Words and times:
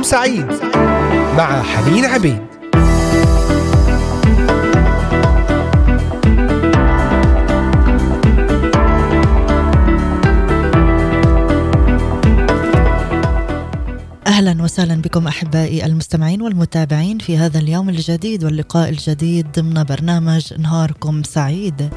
يومكم 0.00 0.10
سعيد 0.10 0.46
مع 1.36 1.62
حنين 1.62 2.04
عبيد 2.04 2.38
أهلا 14.26 14.62
وسهلا 14.62 14.94
بكم 15.02 15.26
أحبائي 15.26 15.86
المستمعين 15.86 16.42
والمتابعين 16.42 17.18
في 17.18 17.36
هذا 17.38 17.58
اليوم 17.58 17.88
الجديد 17.88 18.44
واللقاء 18.44 18.88
الجديد 18.88 19.46
ضمن 19.58 19.84
برنامج 19.84 20.54
نهاركم 20.58 21.22
سعيد. 21.22 21.90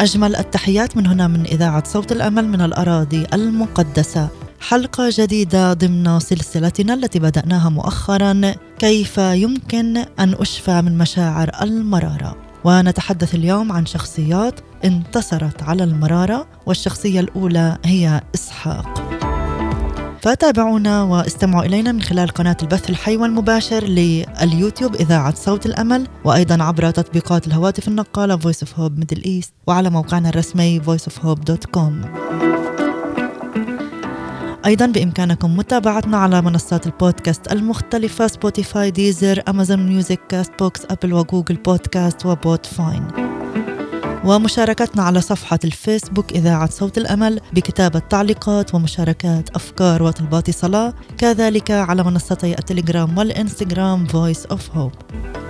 أجمل 0.00 0.36
التحيات 0.36 0.96
من 0.96 1.06
هنا 1.06 1.28
من 1.28 1.46
إذاعة 1.46 1.84
صوت 1.86 2.12
الأمل 2.12 2.48
من 2.48 2.60
الأراضي 2.60 3.26
المقدسة. 3.32 4.41
حلقة 4.62 5.08
جديدة 5.12 5.72
ضمن 5.72 6.20
سلسلتنا 6.20 6.94
التي 6.94 7.18
بدأناها 7.18 7.68
مؤخرا 7.68 8.54
كيف 8.78 9.18
يمكن 9.18 9.96
أن 9.96 10.34
أشفى 10.38 10.82
من 10.82 10.98
مشاعر 10.98 11.50
المرارة. 11.62 12.36
ونتحدث 12.64 13.34
اليوم 13.34 13.72
عن 13.72 13.86
شخصيات 13.86 14.60
انتصرت 14.84 15.62
على 15.62 15.84
المرارة 15.84 16.46
والشخصية 16.66 17.20
الأولى 17.20 17.78
هي 17.84 18.20
إسحاق. 18.34 19.02
فتابعونا 20.22 21.02
واستمعوا 21.02 21.64
إلينا 21.64 21.92
من 21.92 22.02
خلال 22.02 22.28
قناة 22.28 22.56
البث 22.62 22.90
الحي 22.90 23.16
والمباشر 23.16 23.84
لليوتيوب 23.84 24.94
إذاعة 24.94 25.34
صوت 25.34 25.66
الأمل 25.66 26.06
وأيضا 26.24 26.62
عبر 26.62 26.90
تطبيقات 26.90 27.46
الهواتف 27.46 27.88
النقالة 27.88 28.38
Voice 28.38 28.66
of 28.66 28.68
Hope 28.68 29.04
Middle 29.04 29.24
East 29.24 29.50
وعلى 29.66 29.90
موقعنا 29.90 30.28
الرسمي 30.28 30.80
voiceofhope.com 30.80 31.92
أيضا 34.66 34.86
بإمكانكم 34.86 35.56
متابعتنا 35.56 36.16
على 36.16 36.42
منصات 36.42 36.86
البودكاست 36.86 37.52
المختلفة 37.52 38.26
Spotify 38.26 38.90
Deezer 38.90 39.42
Amazon 39.48 39.86
Music 39.86 40.20
Castbox 40.28 40.52
Apple 40.58 40.80
و 40.90 41.12
Google 41.12 41.56
Podcast 41.56 42.26
و 42.26 42.66
Podbean 42.66 43.06
ومشاركتنا 44.24 45.02
على 45.02 45.20
صفحة 45.20 45.58
الفيسبوك 45.64 46.32
إذاعة 46.32 46.70
صوت 46.70 46.98
الأمل 46.98 47.40
بكتابة 47.52 47.98
تعليقات 47.98 48.74
ومشاركات 48.74 49.50
أفكار 49.50 50.02
وطلبات 50.02 50.50
صلاة 50.50 50.94
كذلك 51.18 51.70
على 51.70 52.04
منصتي 52.04 52.58
التليجرام 52.58 53.18
والإنستغرام 53.18 54.06
Voice 54.06 54.54
of 54.54 54.60
Hope. 54.76 55.41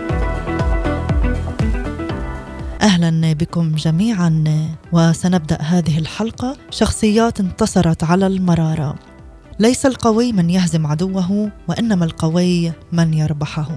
أهلا 2.82 3.32
بكم 3.32 3.74
جميعا 3.74 4.44
وسنبدأ 4.92 5.58
هذه 5.60 5.98
الحلقة 5.98 6.56
شخصيات 6.70 7.40
انتصرت 7.40 8.04
على 8.04 8.26
المرارة. 8.26 8.94
ليس 9.58 9.86
القوي 9.86 10.32
من 10.32 10.50
يهزم 10.50 10.86
عدوه 10.86 11.50
وإنما 11.68 12.04
القوي 12.04 12.72
من 12.92 13.14
يربحه. 13.14 13.68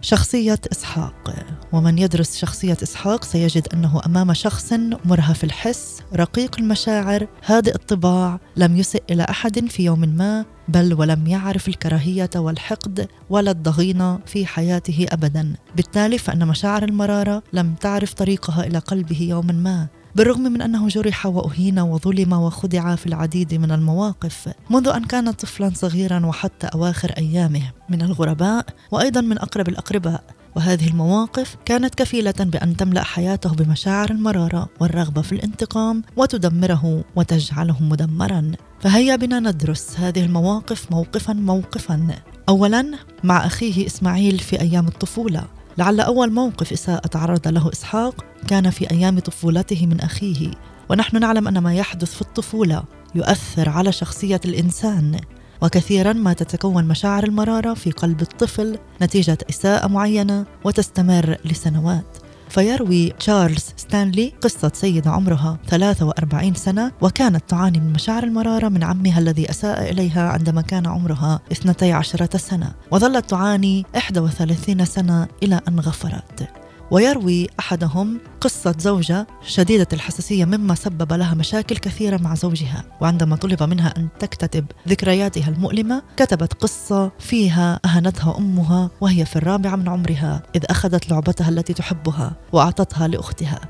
شخصية 0.00 0.58
إسحاق. 0.72 1.34
ومن 1.72 1.98
يدرس 1.98 2.36
شخصية 2.36 2.76
إسحاق 2.82 3.24
سيجد 3.24 3.68
أنه 3.74 4.00
أمام 4.06 4.34
شخص 4.34 4.72
مرهف 5.04 5.44
الحس 5.44 6.00
رقيق 6.16 6.56
المشاعر 6.58 7.26
هادئ 7.44 7.74
الطباع 7.74 8.40
لم 8.56 8.76
يسئ 8.76 9.02
إلى 9.10 9.22
أحد 9.22 9.66
في 9.66 9.84
يوم 9.84 10.00
ما 10.00 10.44
بل 10.68 10.94
ولم 10.94 11.26
يعرف 11.26 11.68
الكراهية 11.68 12.30
والحقد 12.36 13.08
ولا 13.30 13.50
الضغينة 13.50 14.18
في 14.26 14.46
حياته 14.46 15.06
أبدا. 15.08 15.54
بالتالي 15.76 16.18
فإن 16.18 16.48
مشاعر 16.48 16.84
المرارة 16.84 17.42
لم 17.52 17.74
تعرف 17.74 18.14
طريقها 18.14 18.66
إلى 18.66 18.78
قلبه 18.78 19.22
يوما 19.22 19.52
ما. 19.52 19.86
بالرغم 20.18 20.42
من 20.42 20.62
أنه 20.62 20.88
جرح 20.88 21.26
وأهين 21.26 21.78
وظلم 21.78 22.32
وخدع 22.32 22.94
في 22.94 23.06
العديد 23.06 23.54
من 23.54 23.72
المواقف 23.72 24.48
منذ 24.70 24.88
أن 24.88 25.04
كان 25.04 25.30
طفلا 25.30 25.70
صغيرا 25.74 26.26
وحتى 26.26 26.66
أواخر 26.66 27.10
أيامه 27.10 27.62
من 27.88 28.02
الغرباء 28.02 28.66
وأيضا 28.90 29.20
من 29.20 29.38
أقرب 29.38 29.68
الأقرباء. 29.68 30.24
وهذه 30.56 30.88
المواقف 30.88 31.56
كانت 31.64 31.94
كفيلة 31.94 32.34
بأن 32.40 32.76
تملأ 32.76 33.02
حياته 33.02 33.50
بمشاعر 33.50 34.10
المرارة 34.10 34.68
والرغبة 34.80 35.22
في 35.22 35.32
الانتقام 35.32 36.02
وتدمره 36.16 37.04
وتجعله 37.16 37.82
مدمرا. 37.82 38.52
فهيا 38.80 39.16
بنا 39.16 39.40
ندرس 39.40 40.00
هذه 40.00 40.24
المواقف 40.24 40.92
موقفا 40.92 41.32
موقفا. 41.32 42.06
اولا 42.48 42.92
مع 43.24 43.46
أخيه 43.46 43.86
إسماعيل 43.86 44.38
في 44.38 44.60
أيام 44.60 44.86
الطفولة. 44.86 45.57
لعل 45.78 46.00
أول 46.00 46.32
موقف 46.32 46.72
إساءة 46.72 47.06
تعرض 47.06 47.48
له 47.48 47.70
إسحاق 47.72 48.24
كان 48.48 48.70
في 48.70 48.90
أيام 48.90 49.18
طفولته 49.18 49.86
من 49.86 50.00
أخيه. 50.00 50.50
ونحن 50.90 51.20
نعلم 51.20 51.48
أن 51.48 51.58
ما 51.58 51.74
يحدث 51.74 52.14
في 52.14 52.22
الطفولة 52.22 52.82
يؤثر 53.14 53.68
على 53.68 53.92
شخصية 53.92 54.40
الإنسان. 54.44 55.20
وكثيرا 55.62 56.12
ما 56.12 56.32
تتكون 56.32 56.84
مشاعر 56.84 57.24
المرارة 57.24 57.74
في 57.74 57.90
قلب 57.90 58.22
الطفل 58.22 58.78
نتيجة 59.02 59.38
إساءة 59.50 59.86
معينة 59.86 60.46
وتستمر 60.64 61.36
لسنوات. 61.44 62.27
فيروي 62.48 63.10
تشارلز 63.10 63.64
ستانلي 63.76 64.32
قصة 64.40 64.70
سيدة 64.74 65.10
عمرها 65.10 65.58
43 65.68 66.54
سنة 66.54 66.92
وكانت 67.00 67.42
تعاني 67.48 67.80
من 67.80 67.92
مشاعر 67.92 68.22
المرارة 68.22 68.68
من 68.68 68.84
عمها 68.84 69.18
الذي 69.18 69.50
أساء 69.50 69.90
إليها 69.90 70.28
عندما 70.28 70.62
كان 70.62 70.86
عمرها 70.86 71.40
12 71.52 72.38
سنة 72.38 72.72
وظلت 72.90 73.30
تعاني 73.30 73.86
31 73.94 74.84
سنة 74.84 75.28
إلى 75.42 75.60
أن 75.68 75.80
غفرت. 75.80 76.48
ويروي 76.90 77.48
أحدهم 77.60 78.20
قصة 78.40 78.74
زوجة 78.78 79.26
شديدة 79.42 79.86
الحساسية 79.92 80.44
مما 80.44 80.74
سبب 80.74 81.12
لها 81.12 81.34
مشاكل 81.34 81.76
كثيرة 81.76 82.16
مع 82.16 82.34
زوجها 82.34 82.84
وعندما 83.00 83.36
طلب 83.36 83.62
منها 83.62 83.94
أن 83.96 84.08
تكتتب 84.18 84.66
ذكرياتها 84.88 85.48
المؤلمة 85.48 86.02
كتبت 86.16 86.52
قصة 86.52 87.12
فيها 87.18 87.80
أهانتها 87.84 88.38
أمها 88.38 88.90
وهي 89.00 89.24
في 89.24 89.36
الرابعه 89.36 89.76
من 89.76 89.88
عمرها 89.88 90.42
إذ 90.54 90.62
أخذت 90.70 91.10
لعبتها 91.10 91.48
التي 91.48 91.72
تحبها 91.72 92.32
وأعطتها 92.52 93.08
لأختها. 93.08 93.60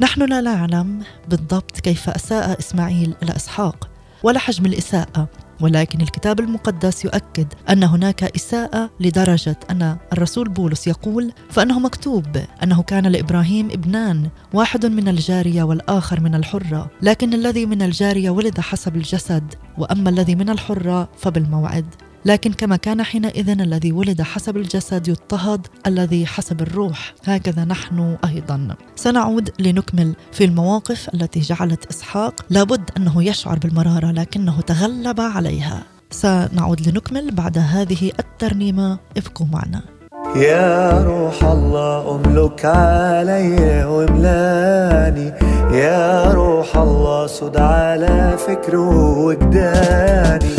نحن 0.00 0.22
لا 0.22 0.40
نعلم 0.40 1.02
بالضبط 1.28 1.80
كيف 1.80 2.08
أساء 2.08 2.58
إسماعيل 2.58 3.14
إلى 3.22 3.36
إسحاق 3.36 3.88
ولا 4.22 4.38
حجم 4.38 4.66
الإساءة. 4.66 5.28
ولكن 5.60 6.00
الكتاب 6.00 6.40
المقدس 6.40 7.04
يؤكد 7.04 7.46
أن 7.70 7.82
هناك 7.84 8.24
إساءة 8.24 8.90
لدرجة 9.00 9.56
أن 9.70 9.96
الرسول 10.12 10.48
بولس 10.48 10.86
يقول 10.86 11.32
فأنه 11.50 11.78
مكتوب 11.78 12.26
أنه 12.62 12.82
كان 12.82 13.06
لإبراهيم 13.06 13.70
ابنان 13.70 14.28
واحد 14.52 14.86
من 14.86 15.08
الجارية 15.08 15.62
والآخر 15.62 16.20
من 16.20 16.34
الحرة. 16.34 16.90
لكن 17.02 17.34
الذي 17.34 17.66
من 17.66 17.82
الجارية 17.82 18.30
ولد 18.30 18.60
حسب 18.60 18.96
الجسد 18.96 19.54
وأما 19.78 20.10
الذي 20.10 20.34
من 20.34 20.50
الحرة 20.50 21.08
فبالموعد. 21.18 21.84
لكن 22.24 22.52
كما 22.52 22.76
كان 22.76 23.02
حينئذ 23.02 23.50
الذي 23.50 23.92
ولد 23.92 24.22
حسب 24.22 24.56
الجسد 24.56 25.08
يضطهد 25.08 25.66
الذي 25.86 26.26
حسب 26.26 26.62
الروح 26.62 27.14
هكذا 27.24 27.64
نحن 27.64 28.16
أيضا. 28.24 28.76
سنعود 28.96 29.50
لنكمل 29.58 30.14
في 30.32 30.44
المواقف 30.44 31.08
التي 31.14 31.40
جعلت 31.40 31.86
إسحاق 31.86 32.44
لابد 32.50 32.90
أنه 32.96 33.24
يشعر 33.24 33.58
بالمرارة 33.58 34.10
لكنه 34.10 34.60
تغلب 34.60 35.20
عليها. 35.20 35.82
سنعود 36.10 36.88
لنكمل 36.88 37.30
بعد 37.30 37.58
هذه 37.58 38.12
الترنيمة. 38.18 38.98
ابقوا 39.16 39.46
معنا. 39.52 39.97
يا 40.36 41.04
روح 41.06 41.44
الله 41.44 42.14
أملك 42.14 42.64
علي 42.64 43.84
واملاني. 43.84 45.32
يا 45.72 46.32
روح 46.32 46.76
الله 46.76 47.26
صد 47.26 47.56
على 47.56 48.36
فكر 48.38 48.76
وجداني 48.76 50.54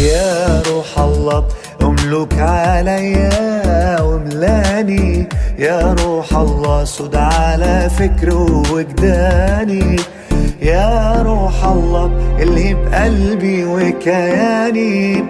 يا 0.00 0.62
روح 0.70 0.98
الله 0.98 1.44
أملك 1.82 2.38
عليا 2.38 4.00
واملاني. 4.00 5.28
يا 5.58 5.94
روح 6.04 6.36
الله 6.36 6.84
صد 6.84 7.16
على 7.16 7.90
فكر 7.98 8.34
وجداني 8.72 9.96
يا 10.62 11.22
روح 11.22 11.64
الله 11.64 12.10
اللي 12.38 12.74
بقلبي 12.74 13.64
وكياني. 13.64 15.24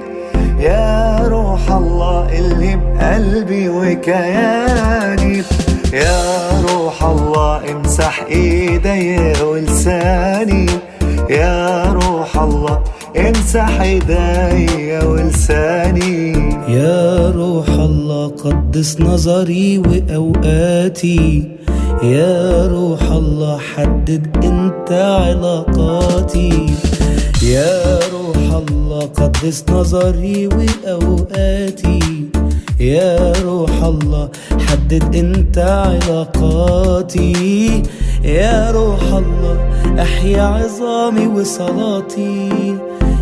يا 0.61 1.19
روح 1.29 1.71
الله 1.71 2.39
اللي 2.39 2.77
بقلبي 2.77 3.69
وكياني. 3.69 5.43
يا 5.93 6.51
روح 6.69 7.05
الله 7.05 7.61
امسح 7.73 8.25
ايدي 8.31 9.33
ولساني. 9.43 10.67
يا 11.31 11.93
روح 11.93 12.39
الله 12.39 12.79
امسح 13.17 13.81
ايدي 13.81 14.99
ولساني. 15.07 16.33
يا 16.69 17.31
روح 17.31 17.69
الله 17.69 18.27
قدس 18.29 19.01
نظري 19.01 19.79
واوقاتي. 19.79 21.49
يا 22.03 22.67
روح 22.67 23.03
الله 23.03 23.59
حدد 23.59 24.27
أنت 24.69 24.93
علاقاتي. 24.93 26.67
يا 27.43 27.99
روح 28.13 28.63
الله 28.63 29.01
قدس 29.01 29.65
نظري 29.71 30.47
واوقاتي 30.47 32.01
يا 32.81 33.33
روح 33.45 33.83
الله 33.83 34.29
حدد 34.67 35.15
أنت 35.17 35.59
علاقاتي. 35.59 37.33
يا 38.25 38.71
روح 38.71 39.03
الله 39.03 39.57
أحيا 40.03 40.43
عظامي 40.43 41.27
وصلاتي. 41.27 42.49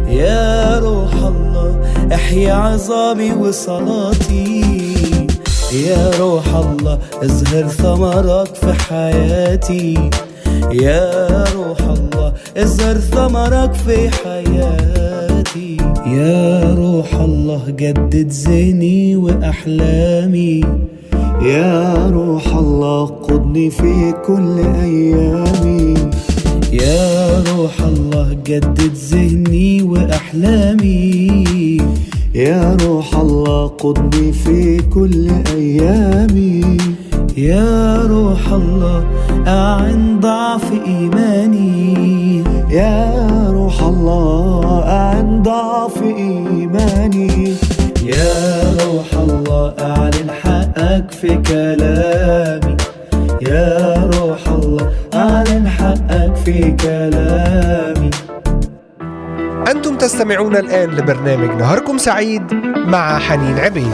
يا 0.08 0.78
روح 0.78 1.14
الله 1.14 1.70
أحيا 2.14 2.54
عظامي 2.54 3.32
وصلاتي. 3.32 4.64
يا 5.72 6.10
روح 6.18 6.46
الله 6.54 6.98
أزهر 7.22 7.68
ثمرك 7.68 8.54
في 8.54 8.72
حياتي. 8.72 10.10
يا 10.72 11.44
روح 11.54 11.80
الله 11.80 12.32
ازهر 12.56 12.94
ثمرك 12.94 13.72
في 13.72 14.10
حياتي. 14.10 15.76
يا 16.06 16.74
روح 16.74 17.14
الله 17.14 17.62
جدد 17.68 18.30
ذهني 18.30 19.16
وأحلامي. 19.16 20.60
يا 21.42 22.08
روح 22.10 22.46
الله 22.56 23.06
قضني 23.06 23.70
في 23.70 24.14
كل 24.26 24.56
أيامي. 24.82 25.94
يا 26.72 27.42
روح 27.50 27.80
الله 27.80 28.36
جدد 28.44 28.94
ذهني 29.10 29.82
وأحلامي. 29.82 31.36
يا 32.36 32.76
روح 32.84 33.16
الله 33.16 33.66
قضني 33.66 34.32
في 34.32 34.82
كل 34.82 35.30
أيامي. 35.56 36.76
يا 37.36 38.02
روح 38.02 38.52
الله 38.52 39.04
أعن 39.46 40.20
ضعف 40.20 40.72
إيماني. 40.86 42.44
يا 42.70 43.48
روح 43.50 43.82
الله 43.82 44.84
أعن 44.84 45.42
ضعف 45.42 46.02
إيماني. 46.02 47.54
يا 48.04 48.34
روح 48.84 49.08
الله 49.14 49.74
أعلن 49.80 50.30
حقك 50.42 51.10
في 51.10 51.36
كلامي. 51.36 52.76
يا 53.48 54.10
روح 54.12 54.48
الله 54.48 54.90
أعلن 55.14 55.68
حقك 55.68 56.36
في 56.44 56.70
كلامي. 56.70 57.95
أنتم 59.76 59.98
تستمعون 59.98 60.56
الآن 60.56 60.90
لبرنامج 60.90 61.60
نهاركم 61.60 61.98
سعيد 61.98 62.54
مع 62.76 63.18
حنين 63.18 63.58
عبيد. 63.58 63.92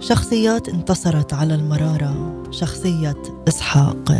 شخصيات 0.00 0.68
انتصرت 0.68 1.34
على 1.34 1.54
المرارة 1.54 2.42
شخصية 2.50 3.22
إسحاق. 3.48 4.12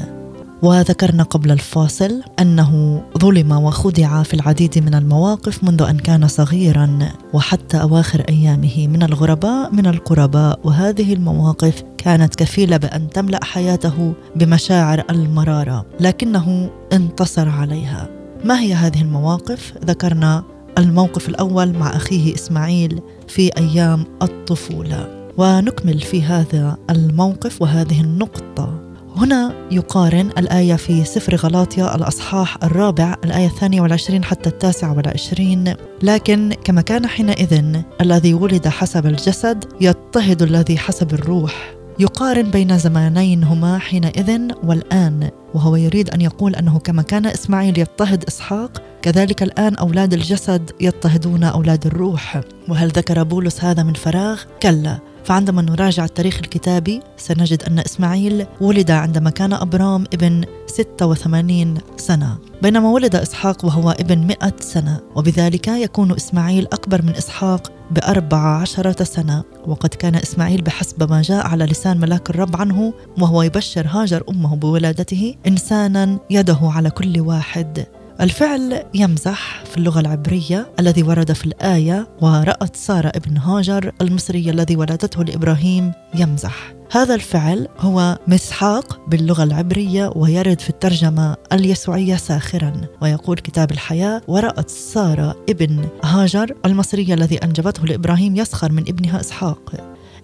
وذكرنا 0.63 1.23
قبل 1.23 1.51
الفاصل 1.51 2.23
أنه 2.41 3.03
ظلم 3.19 3.53
وخدع 3.53 4.23
في 4.23 4.35
العديد 4.35 4.79
من 4.79 4.95
المواقف 4.95 5.65
منذ 5.65 5.83
أن 5.83 5.97
كان 5.97 6.29
صغيرا 6.29 6.99
وحتى 7.33 7.77
أواخر 7.77 8.21
أيامه 8.29 8.87
من 8.89 9.03
الغرباء 9.03 9.75
من 9.75 9.87
القرباء 9.87 10.61
وهذه 10.65 11.15
المواقف 11.15 11.83
كانت 12.05 12.35
كفيلة 12.35 12.77
بأن 12.77 13.11
تملأ 13.11 13.45
حياته 13.45 14.15
بمشاعر 14.37 15.05
المرارة 15.11 15.87
لكنه 16.01 16.71
انتصر 16.93 17.49
عليها. 17.49 18.09
ما 18.45 18.61
هي 18.61 18.75
هذه 18.75 19.03
المواقف؟ 19.03 19.75
ذكرنا 19.85 20.45
الموقف 20.79 21.29
الأول 21.29 21.73
مع 21.73 21.97
أخيه 21.97 22.35
إسماعيل 22.35 23.01
في 23.29 23.51
أيام 23.59 24.05
الطفولة. 24.23 25.31
ونكمل 25.39 26.01
في 26.01 26.23
هذا 26.23 26.77
الموقف 26.91 27.63
وهذه 27.63 28.01
النقطة. 28.01 28.81
هنا 29.17 29.55
يقارن 29.71 30.31
الآية 30.39 30.75
في 30.75 31.05
سفر 31.05 31.37
غلاطيا 31.37 31.95
الأصحاح 31.95 32.65
الرابع 32.65 33.17
الآية 33.25 33.47
الثانية 33.47 33.81
والعشرين 33.81 34.25
حتى 34.25 34.49
التاسعة 34.49 34.97
والعشرين. 34.97 35.75
لكن 36.03 36.55
كما 36.65 36.81
كان 36.81 37.07
حينئذ 37.07 37.83
الذي 38.01 38.35
ولد 38.35 38.69
حسب 38.69 39.07
الجسد 39.07 39.65
يضطهد 39.81 40.43
الذي 40.43 40.79
حسب 40.79 41.15
الروح. 41.15 41.74
يقارن 41.99 42.51
بين 42.51 42.79
زمانين 42.79 43.45
هما 43.45 43.79
حينئذ 43.79 44.41
والآن 44.65 45.31
وهو 45.55 45.77
يريد 45.77 46.11
أن 46.11 46.21
يقول 46.21 46.55
أنه 46.55 46.79
كما 46.79 47.03
كان 47.03 47.27
إسماعيل 47.27 47.79
يضطهد 47.79 48.25
إسحاق 48.25 48.83
كذلك 49.03 49.43
الآن 49.43 49.75
أولاد 49.75 50.13
الجسد 50.13 50.71
يضطهدون 50.81 51.45
أولاد 51.45 51.87
الروح 51.87 52.41
وهل 52.69 52.89
ذكر 52.89 53.23
بولس 53.23 53.65
هذا 53.65 53.83
من 53.83 53.93
فراغ؟ 53.93 54.43
كلا 54.63 54.99
فعندما 55.25 55.63
نراجع 55.63 56.05
التاريخ 56.05 56.39
الكتابي 56.39 57.01
سنجد 57.17 57.63
أن 57.63 57.79
إسماعيل 57.79 58.47
ولد 58.61 58.91
عندما 58.91 59.31
كان 59.31 59.53
أبرام 59.53 60.05
ابن 60.13 60.45
86 60.67 61.79
سنة. 61.97 62.39
بينما 62.63 62.91
ولد 62.91 63.17
إسحاق 63.17 63.65
وهو 63.65 63.91
ابن 63.91 64.27
100 64.27 64.53
سنة 64.61 65.01
وبذلك 65.17 65.69
يكون 65.69 66.13
إسماعيل 66.13 66.67
أكبر 66.67 67.03
من 67.03 67.17
إسحاق 67.17 67.73
بأربع 67.91 68.61
عشرة 68.61 69.05
سنة. 69.05 69.45
وقد 69.67 69.89
كان 69.89 70.15
إسماعيل 70.15 70.63
بحسب 70.63 71.11
ما 71.11 71.23
جاء 71.23 71.47
على 71.47 71.65
لسان 71.65 72.01
ملاك 72.01 72.31
الرب 72.31 72.57
عنه 72.57 72.95
وهو 73.21 73.43
يبشر 73.43 73.87
هاجر 73.87 74.23
أمه 74.31 74.57
بولادته 74.57 75.35
إنسانا 75.47 76.19
يده 76.31 76.59
على 76.63 76.91
كل 76.91 77.21
واحد. 77.21 77.87
الفعل 78.21 78.83
يمزح 78.95 79.65
في 79.65 79.77
اللغة 79.77 80.01
العبرية 80.01 80.73
الذي 80.81 81.03
ورد 81.03 81.33
في 81.33 81.47
الآية 81.47 82.09
ورأت 82.21 82.77
سارة 82.77 83.13
ابن 83.15 83.37
هاجر 83.37 83.93
المصري 84.01 84.51
الذي 84.51 84.77
ولدته 84.77 85.25
لإبراهيم 85.25 85.93
يمزح. 86.15 86.75
هذا 86.93 87.15
الفعل 87.15 87.69
هو 87.79 88.19
مسحاق 88.27 89.01
باللغة 89.09 89.43
العبرية 89.43 90.13
ويرد 90.17 90.61
في 90.61 90.71
الترجمة 90.71 91.37
اليسوعية 91.53 92.17
ساخرا 92.17 92.73
ويقول 93.03 93.39
كتاب 93.39 93.71
الحياة 93.71 94.23
ورأت 94.29 94.71
سارة 94.71 95.37
ابن 95.49 95.89
هاجر 96.05 96.55
المصرية 96.65 97.15
الذي 97.15 97.37
أنجبته 97.37 97.87
لإبراهيم 97.87 98.37
يسخر 98.37 98.73
من 98.73 98.83
ابنها 98.89 99.21
إسحاق. 99.21 99.75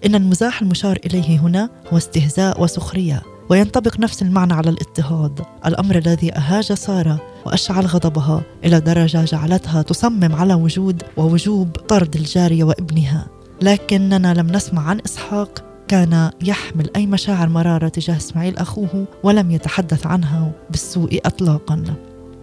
إن 0.05 0.15
المزاح 0.15 0.61
المشار 0.61 0.99
إليه 1.05 1.39
هنا 1.39 1.69
هو 1.93 1.97
استهزاء 1.97 2.63
وسخرية. 2.63 3.21
وينطبق 3.51 3.99
نفس 3.99 4.21
المعنى 4.21 4.53
على 4.53 4.69
الاضطهاد. 4.69 5.41
الأمر 5.65 5.97
الذي 5.97 6.33
أهاج 6.33 6.73
سارة 6.73 7.21
وأشعل 7.45 7.85
غضبها 7.85 8.41
إلى 8.65 8.79
درجة 8.79 9.25
جعلتها 9.25 9.81
تصمم 9.81 10.35
على 10.35 10.53
وجود 10.53 11.03
ووجوب 11.17 11.69
طرد 11.69 12.15
الجارية 12.15 12.63
وابنها. 12.63 13.27
لكننا 13.61 14.33
لم 14.33 14.47
نسمع 14.47 14.81
عن 14.89 14.99
إسحاق 15.05 15.63
كان 15.87 16.31
يحمل 16.41 16.89
أي 16.95 17.07
مشاعر 17.07 17.49
مرارة 17.49 17.87
تجاه 17.87 18.17
إسماعيل 18.17 18.57
أخوه 18.57 19.05
ولم 19.23 19.51
يتحدث 19.51 20.07
عنها 20.07 20.51
بالسوء 20.69 21.21
إطلاقا. 21.25 21.83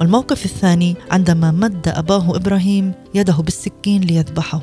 الموقف 0.03 0.45
الثاني 0.45 0.97
عندما 1.11 1.51
مد 1.51 1.89
أباه 1.89 2.37
إبراهيم 2.37 2.93
يده 3.15 3.35
بالسكين 3.35 4.01
ليذبحه. 4.01 4.61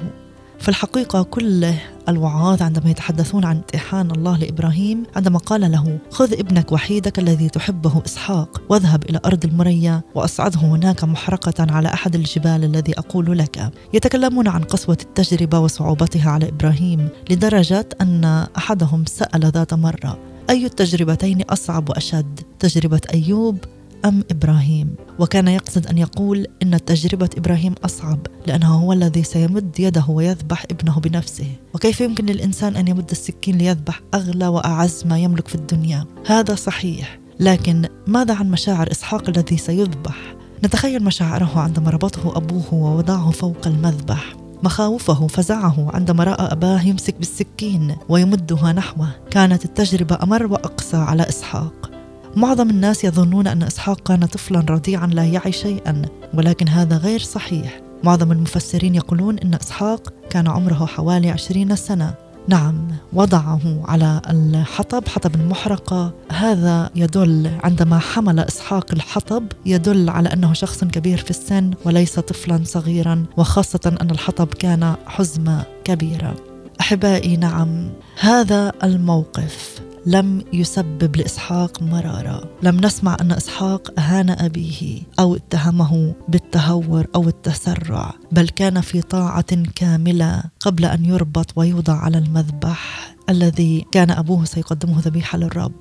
في 0.66 0.70
الحقيقة 0.70 1.24
كل 1.24 1.74
الوعاظ 2.10 2.62
عندما 2.62 2.90
يتحدثون 2.90 3.46
عن 3.46 3.56
امتحان 3.56 4.12
الله 4.12 4.38
لإبراهيم 4.38 5.04
عندما 5.16 5.40
قال 5.40 5.72
له 5.72 5.98
خذ 6.12 6.34
ابنك 6.34 6.72
وحيدك 6.72 7.20
الذي 7.20 7.50
تحبه 7.50 8.02
إسحاق 8.06 8.62
واذهب 8.70 9.04
إلى 9.10 9.20
أرض 9.26 9.46
المريا 9.46 10.02
وأصعده 10.16 10.60
هناك 10.60 11.04
محرقة 11.04 11.74
على 11.74 11.88
أحد 11.94 12.16
الجبال 12.16 12.64
الذي 12.64 13.00
أقول 13.00 13.38
لك. 13.38 13.72
يتكلمون 13.94 14.48
عن 14.48 14.64
قسوة 14.64 14.98
التجربة 15.02 15.60
وصعوبتها 15.60 16.32
على 16.32 16.50
إبراهيم 16.50 17.10
لدرجة 17.30 17.90
أن 18.02 18.26
أحدهم 18.58 19.06
سأل 19.06 19.52
ذات 19.52 19.74
مرة 19.74 20.20
أي 20.50 20.66
التجربتين 20.66 21.42
أصعب 21.42 21.90
وأشد؟ 21.90 22.40
تجربة 22.60 23.02
أيوب 23.14 23.58
أم 24.06 24.24
إبراهيم؟ 24.32 24.96
وكان 25.20 25.48
يقصد 25.48 25.88
أن 25.88 25.98
يقول 25.98 26.48
إن 26.64 26.86
تجربة 26.86 27.30
إبراهيم 27.38 27.76
أصعب 27.86 28.20
لأنه 28.48 28.76
هو 28.76 28.94
الذي 28.94 29.24
سيمد 29.24 29.80
يده 29.80 30.06
ويذبح 30.10 30.66
ابنه 30.72 31.00
بنفسه. 31.00 31.48
وكيف 31.74 32.02
يمكن 32.02 32.26
للإنسان 32.26 32.76
أن 32.76 32.88
يمد 32.88 33.12
السكين 33.12 33.58
ليذبح 33.58 34.02
أغلى 34.14 34.48
وأعز 34.48 35.04
ما 35.06 35.20
يملك 35.20 35.48
في 35.48 35.56
الدنيا؟ 35.56 36.06
هذا 36.28 36.56
صحيح 36.56 37.20
لكن 37.40 37.86
ماذا 38.08 38.34
عن 38.34 38.52
مشاعر 38.52 38.92
إسحاق 38.92 39.30
الذي 39.30 39.58
سيذبح؟ 39.58 40.36
نتخيل 40.64 41.04
مشاعره 41.04 41.60
عندما 41.60 41.90
ربطه 41.90 42.38
أبوه 42.38 42.74
ووضعه 42.74 43.32
فوق 43.32 43.68
المذبح. 43.68 44.36
مخاوفه 44.64 45.28
فزعه 45.28 45.92
عندما 45.94 46.24
رأى 46.24 46.52
أباه 46.52 46.82
يمسك 46.82 47.16
بالسكين 47.16 47.96
ويمدها 48.10 48.74
نحوه. 48.74 49.10
كانت 49.32 49.66
التجربة 49.66 50.20
أمر 50.24 50.46
واقسى 50.46 50.98
على 50.98 51.30
إسحاق. 51.30 51.95
معظم 52.36 52.70
الناس 52.70 53.04
يظنون 53.04 53.48
أن 53.48 53.64
إسحاق 53.64 54.00
كان 54.00 54.26
طفلا 54.26 54.60
رضيعا 54.60 55.08
لا 55.08 55.26
يعي 55.26 55.52
شيئا 55.52 56.02
ولكن 56.34 56.68
هذا 56.68 56.98
غير 56.98 57.20
صحيح. 57.20 57.82
معظم 58.04 58.32
المفسرين 58.32 58.96
يقولون 58.96 59.40
أن 59.40 59.54
إسحاق 59.54 60.14
كان 60.30 60.48
عمره 60.48 60.86
حوالي 60.86 61.30
عشرين 61.30 61.76
سنة. 61.76 62.14
نعم 62.48 62.88
وضعه 63.14 63.60
على 63.88 64.22
الحطب 64.30 65.08
حطب 65.08 65.36
المحرقة 65.36 66.14
هذا 66.32 66.90
يدل 66.96 67.52
عندما 67.64 68.00
حمل 68.00 68.40
إسحاق 68.40 68.92
الحطب 68.94 69.44
يدل 69.66 70.10
على 70.10 70.34
أنه 70.34 70.54
شخص 70.54 70.84
كبير 70.84 71.18
في 71.18 71.30
السن 71.30 71.72
وليس 71.86 72.20
طفلا 72.20 72.62
صغيرا 72.64 73.26
وخاصة 73.38 73.98
أن 74.02 74.12
الحطب 74.12 74.48
كان 74.48 74.96
حزمة 75.06 75.64
كبيرة. 75.84 76.36
أحبائي 76.82 77.38
نعم 77.38 77.90
هذا 78.20 78.72
الموقف. 78.84 79.82
لم 80.06 80.44
يسبب 80.54 81.16
لإسحاق 81.16 81.84
مراره، 81.84 82.50
لم 82.64 82.78
نسمع 82.86 83.18
أن 83.22 83.32
إسحاق 83.32 84.00
أهان 84.00 84.30
أبيه 84.30 85.02
أو 85.20 85.36
اتهمه 85.36 86.14
بالتهور 86.28 87.08
أو 87.16 87.28
التسرع، 87.28 88.14
بل 88.32 88.50
كان 88.50 88.82
في 88.82 89.02
طاعة 89.02 89.64
كاملة 89.76 90.44
قبل 90.60 90.86
أن 90.86 91.06
يربط 91.06 91.52
ويوضع 91.56 91.94
على 91.94 92.18
المذبح 92.18 93.16
الذي 93.30 93.86
كان 93.92 94.12
أبوه 94.12 94.46
سيقدمه 94.46 95.00
ذبيحة 95.00 95.38
للرب. 95.38 95.74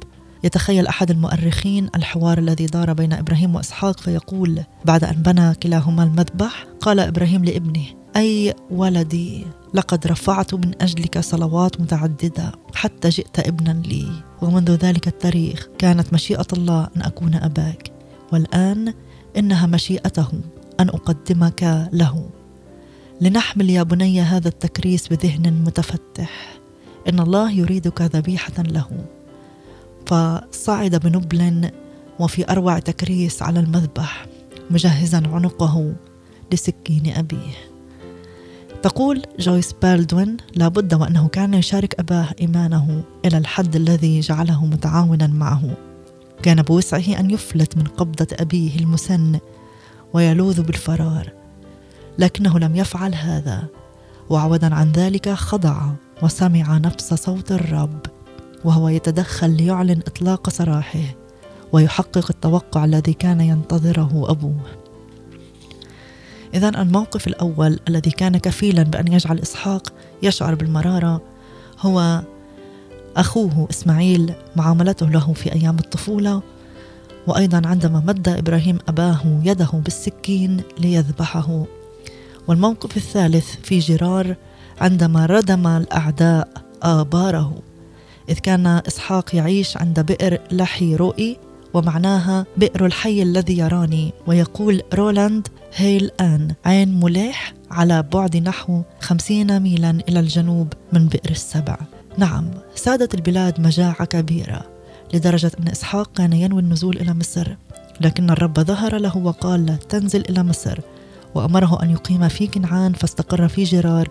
يتخيل 0.45 0.87
أحد 0.87 1.11
المؤرخين 1.11 1.89
الحوار 1.97 2.39
الذي 2.39 2.67
دار 2.67 2.93
بين 2.93 3.13
إبراهيم 3.13 3.55
وإسحاق 3.55 4.01
فيقول 4.01 4.61
بعد 4.85 5.05
أن 5.05 5.23
بنى 5.23 5.55
كلاهما 5.55 6.03
المذبح 6.03 6.67
قال 6.81 7.01
إبراهيم 7.01 7.45
لابنه 7.45 7.85
أي 8.17 8.55
ولدي 8.71 9.47
لقد 9.75 10.07
رفعت 10.07 10.55
من 10.55 10.83
أجلك 10.83 11.19
صلوات 11.19 11.81
متعددة 11.81 12.53
حتى 12.75 13.09
جئت 13.09 13.39
ابنا 13.39 13.71
لي 13.71 14.07
ومنذ 14.43 14.71
ذلك 14.71 15.09
التاريخ 15.09 15.69
كانت 15.79 16.13
مشيئة 16.13 16.47
الله 16.53 16.89
أن 16.97 17.03
أكون 17.03 17.35
أباك 17.35 17.93
والآن 18.33 18.95
إنها 19.37 19.67
مشيئته 19.67 20.29
أن 20.81 20.89
أقدمك 20.89 21.89
له. 21.93 22.31
لنحمل 23.21 23.71
يا 23.71 23.83
بني 23.83 24.21
هذا 24.21 24.49
التكريس 24.49 25.09
بذهن 25.09 25.53
متفتح. 25.67 26.59
إن 27.09 27.21
الله 27.21 27.51
يريدك 27.51 28.03
ذبيحة 28.03 28.63
له. 28.63 29.05
فصعد 30.07 30.97
بنبل 30.97 31.71
وفي 32.19 32.51
أروع 32.51 32.79
تكريس 32.79 33.43
على 33.43 33.61
المذبح 33.61 34.27
مجهزا 34.71 35.23
عنقه 35.27 35.95
لسكين 36.53 37.13
أبيه. 37.17 37.74
تقول 38.85 39.23
جويس 39.39 39.73
بالدوين 39.83 40.37
لابد 40.55 40.95
وأنه 40.95 41.29
كان 41.29 41.55
يشارك 41.55 42.01
أباه 42.01 42.29
إيمانه 42.41 43.03
إلى 43.25 43.39
الحد 43.39 43.77
الذي 43.77 44.21
جعله 44.21 44.67
متعاونا 44.67 45.27
معه. 45.27 45.77
كان 46.43 46.63
بوسعه 46.63 47.21
أن 47.21 47.31
يفلت 47.31 47.77
من 47.77 47.85
قبضة 47.85 48.27
أبيه 48.33 48.79
المسن 48.79 49.39
ويلوذ 50.13 50.63
بالفرار 50.63 51.33
لكنه 52.19 52.59
لم 52.59 52.77
يفعل 52.77 53.15
هذا 53.15 53.65
وعوضا 54.31 54.75
عن 54.75 54.93
ذلك 54.93 55.29
خضع 55.29 55.91
وسمع 56.23 56.79
نفس 56.79 57.15
صوت 57.15 57.53
الرب 57.53 58.01
وهو 58.65 58.89
يتدخل 58.89 59.51
ليعلن 59.51 60.01
إطلاق 60.07 60.49
سراحه 60.49 61.15
ويحقق 61.73 62.27
التوقع 62.31 62.85
الذي 62.85 63.13
كان 63.13 63.41
ينتظره 63.41 64.31
أبوه. 64.31 64.84
اذا 66.55 66.69
الموقف 66.69 67.27
الأول 67.27 67.79
الذي 67.89 68.11
كان 68.11 68.37
كفيلا 68.37 68.83
بأن 68.83 69.13
يجعل 69.13 69.39
إسحاق 69.39 69.93
يشعر 70.23 70.55
بالمرارة 70.55 71.23
هو 71.81 72.23
أخوه 73.17 73.69
إسماعيل 73.71 74.33
معاملته 74.57 75.09
له 75.11 75.33
في 75.33 75.53
أيام 75.53 75.79
الطفولة 75.79 76.43
وأيضا 77.27 77.63
عندما 77.69 78.03
مد 78.07 78.29
إبراهيم 78.29 78.79
أباه 78.89 79.41
يده 79.45 79.71
بالسكين 79.73 80.63
ليذبحه. 80.79 81.65
والموقف 82.49 82.97
الثالث 82.97 83.57
في 83.63 83.79
جرار 83.79 84.37
عندما 84.81 85.27
ردم 85.27 85.67
الأعداء 85.67 86.49
آباره 86.83 87.63
إذ 88.29 88.39
كان 88.39 88.67
إسحاق 88.67 89.35
يعيش 89.35 89.77
عند 89.77 90.01
بئر 90.01 90.39
لحي 90.53 90.97
رؤي 90.97 91.39
ومعناها 91.75 92.47
بئر 92.57 92.87
الحي 92.87 93.23
الذي 93.23 93.59
يراني. 93.59 94.13
ويقول 94.27 94.83
رولاند 94.95 95.49
هيل 95.75 96.11
أن 96.21 96.55
عين 96.65 97.01
مليح 97.01 97.55
على 97.71 98.03
بعد 98.03 98.37
نحو 98.37 98.83
خمسين 99.01 99.61
ميلا 99.61 99.91
إلى 100.09 100.21
الجنوب 100.21 100.73
من 100.93 101.09
بئر 101.09 101.31
السبع. 101.31 101.77
نعم 102.19 102.51
سادت 102.75 103.15
البلاد 103.15 103.61
مجاعة 103.61 104.05
كبيرة 104.05 104.63
لدرجة 105.15 105.51
أن 105.61 105.69
إسحاق 105.69 106.11
كان 106.17 106.33
ينوي 106.33 106.61
النزول 106.61 106.97
إلى 106.97 107.15
مصر 107.15 107.57
لكن 108.01 108.31
الرب 108.31 108.61
ظهر 108.61 108.97
له 108.97 109.17
وقال 109.17 109.67
لا 109.67 109.77
تنزل 109.77 110.25
إلى 110.31 110.43
مصر 110.43 110.79
وأمره 111.35 111.83
أن 111.83 111.91
يقيم 111.91 112.29
في 112.29 112.47
كنعان 112.47 112.93
فاستقر 112.93 113.49
في 113.49 113.65
جرار 113.65 114.09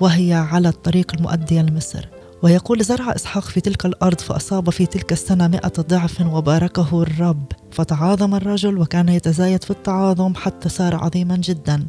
وهي 0.00 0.34
على 0.34 0.68
الطريق 0.68 1.14
المؤدية 1.14 1.62
لمصر. 1.62 2.06
ويقول 2.42 2.84
زرع 2.84 3.14
إسحاق 3.14 3.44
في 3.44 3.60
تلك 3.60 3.86
الأرض 3.86 4.20
فأصاب 4.20 4.70
في 4.70 4.86
تلك 4.86 5.12
السنة 5.12 5.48
مئة 5.48 5.72
ضعف 5.80 6.20
وباركه 6.20 7.02
الرب. 7.02 7.44
فتعاظم 7.70 8.34
الرجل 8.34 8.78
وكان 8.78 9.08
يتزايد 9.08 9.64
في 9.64 9.70
التعاظم 9.70 10.34
حتى 10.34 10.68
صار 10.68 10.94
عظيما 10.94 11.36
جدا. 11.36 11.86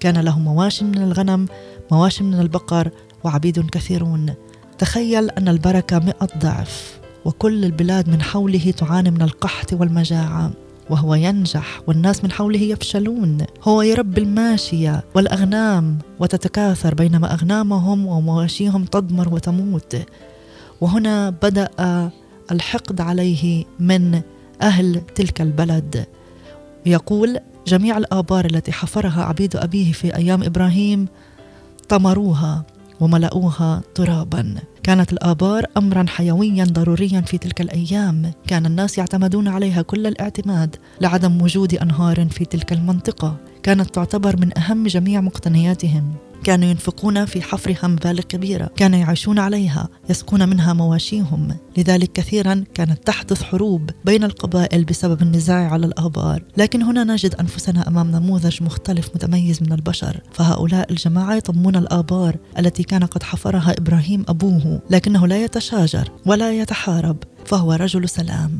كان 0.00 0.16
له 0.18 0.38
مواشي 0.38 0.84
من 0.84 0.98
الغنم 0.98 1.48
مواشي 1.92 2.24
من 2.24 2.40
البقر 2.40 2.90
وعبيد 3.24 3.70
كثيرون. 3.70 4.34
تخيل 4.78 5.30
أن 5.30 5.48
البركة 5.48 5.98
مئة 5.98 6.28
ضعف 6.38 6.98
وكل 7.24 7.64
البلاد 7.64 8.08
من 8.08 8.22
حوله 8.22 8.70
تعاني 8.70 9.10
من 9.10 9.22
القحط 9.22 9.72
والمجاعة. 9.72 10.50
وهو 10.90 11.14
ينجح 11.14 11.80
والناس 11.86 12.24
من 12.24 12.32
حوله 12.32 12.60
يفشلون. 12.60 13.38
هو 13.62 13.82
يربي 13.82 14.20
الماشية 14.20 15.04
والأغنام 15.14 15.98
وتتكاثر 16.20 16.94
بينما 16.94 17.34
أغنامهم 17.34 18.06
ومواشيهم 18.06 18.84
تضمر 18.84 19.34
وتموت. 19.34 19.96
وهنا 20.80 21.30
بدأ 21.30 21.68
الحقد 22.50 23.00
عليه 23.00 23.64
من 23.78 24.20
أهل 24.62 25.00
تلك 25.14 25.40
البلد. 25.40 26.06
يقول 26.86 27.38
جميع 27.66 27.98
الآبار 27.98 28.44
التي 28.44 28.72
حفرها 28.72 29.24
عبيد 29.24 29.56
أبيه 29.56 29.92
في 29.92 30.16
أيام 30.16 30.42
إبراهيم 30.42 31.08
طمروها 31.88 32.64
وملأوها 33.00 33.82
ترابا. 33.94 34.54
كانت 34.82 35.12
الآبار 35.12 35.64
أمرا 35.76 36.04
حيويا 36.08 36.64
ضروريا 36.64 37.20
في 37.20 37.38
تلك 37.38 37.60
الأيام. 37.60 38.32
كان 38.46 38.66
الناس 38.66 38.98
يعتمدون 38.98 39.48
عليها 39.48 39.82
كل 39.82 40.06
الاعتماد 40.06 40.76
لعدم 41.00 41.42
وجود 41.42 41.74
أنهار 41.74 42.26
في 42.30 42.44
تلك 42.44 42.72
المنطقة. 42.72 43.36
كانت 43.62 43.94
تعتبر 43.94 44.36
من 44.36 44.58
أهم 44.58 44.86
جميع 44.86 45.20
مقتنياتهم. 45.20 46.14
كانوا 46.44 46.68
ينفقون 46.68 47.24
في 47.24 47.42
حفرها 47.42 47.88
مبالغ 47.88 48.22
كبيرة 48.22 48.70
كانوا 48.76 48.98
يعيشون 48.98 49.38
عليها 49.38 49.88
يسقون 50.10 50.48
منها 50.48 50.72
مواشيهم. 50.72 51.56
لذلك 51.76 52.12
كثيرا 52.12 52.64
كانت 52.74 53.06
تحدث 53.06 53.42
حروب 53.42 53.90
بين 54.04 54.24
القبائل 54.24 54.84
بسبب 54.84 55.22
النزاع 55.22 55.72
على 55.72 55.86
الآبار. 55.86 56.42
لكن 56.56 56.82
هنا 56.82 57.04
نجد 57.04 57.34
أنفسنا 57.34 57.88
أمام 57.88 58.10
نموذج 58.10 58.62
مختلف 58.62 59.10
متميز 59.14 59.62
من 59.62 59.72
البشر. 59.72 60.20
فهؤلاء 60.32 60.90
الجماعة 60.90 61.34
يطمون 61.34 61.76
الآبار 61.76 62.36
التي 62.58 62.82
كان 62.82 63.04
قد 63.04 63.22
حفرها 63.22 63.74
إبراهيم 63.78 64.24
أبوه 64.28 64.80
لكنه 64.90 65.26
لا 65.26 65.44
يتشاجر 65.44 66.10
ولا 66.26 66.52
يتحارب 66.52 67.16
فهو 67.44 67.72
رجل 67.72 68.08
سلام. 68.08 68.58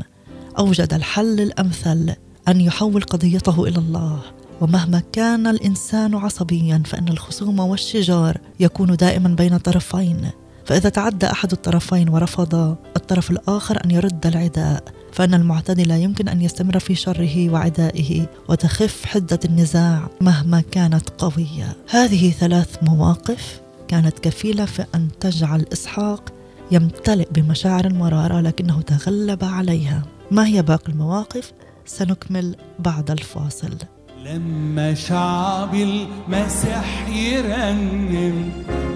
أوجد 0.59 0.95
الحل 0.95 1.41
الأمثل 1.41 2.15
أن 2.49 2.61
يحول 2.61 3.03
قضيته 3.03 3.65
إلى 3.65 3.79
الله. 3.79 4.21
ومهما 4.61 5.03
كان 5.13 5.47
الإنسان 5.47 6.15
عصبيا 6.15 6.83
فإن 6.87 7.09
الخصوم 7.09 7.59
والشجار 7.59 8.39
يكون 8.61 8.97
دائما 8.97 9.29
بين 9.29 9.57
طرفين 9.57 10.31
فإذا 10.67 10.89
تعدى 10.89 11.27
أحد 11.27 11.53
الطرفين 11.53 12.09
ورفض 12.09 12.77
الطرف 12.97 13.31
الآخر 13.31 13.85
أن 13.85 13.91
يرد 13.91 14.27
العداء 14.27 14.85
فإن 15.13 15.35
المعتدي 15.35 15.85
لا 15.85 15.99
يمكن 15.99 16.29
أن 16.29 16.43
يستمر 16.43 16.79
في 16.79 16.95
شره 16.95 17.51
وعدائه 17.51 18.27
وتخف 18.49 19.05
حدة 19.05 19.41
النزاع 19.45 20.09
مهما 20.21 20.61
كانت 20.61 21.11
قوية. 21.19 21.77
هذه 21.91 22.31
ثلاث 22.31 22.77
مواقف 22.83 23.61
كانت 23.89 24.19
كفيلة 24.19 24.65
في 24.65 24.85
أن 24.95 25.09
تجعل 25.21 25.67
إسحاق 25.73 26.33
يمتلئ 26.71 27.29
بمشاعر 27.31 27.85
المراره 27.85 28.41
لكنه 28.41 28.81
تغلب 28.81 29.45
عليها. 29.45 30.03
ما 30.31 30.47
هي 30.47 30.63
باقي 30.63 30.93
المواقف؟ 30.93 31.53
سنكمل 31.87 32.57
بعد 32.79 33.11
الفاصل. 33.11 33.77
لما 34.25 34.95
شعب 34.95 35.75
المسيح 35.75 37.09
يرنم 37.09 38.53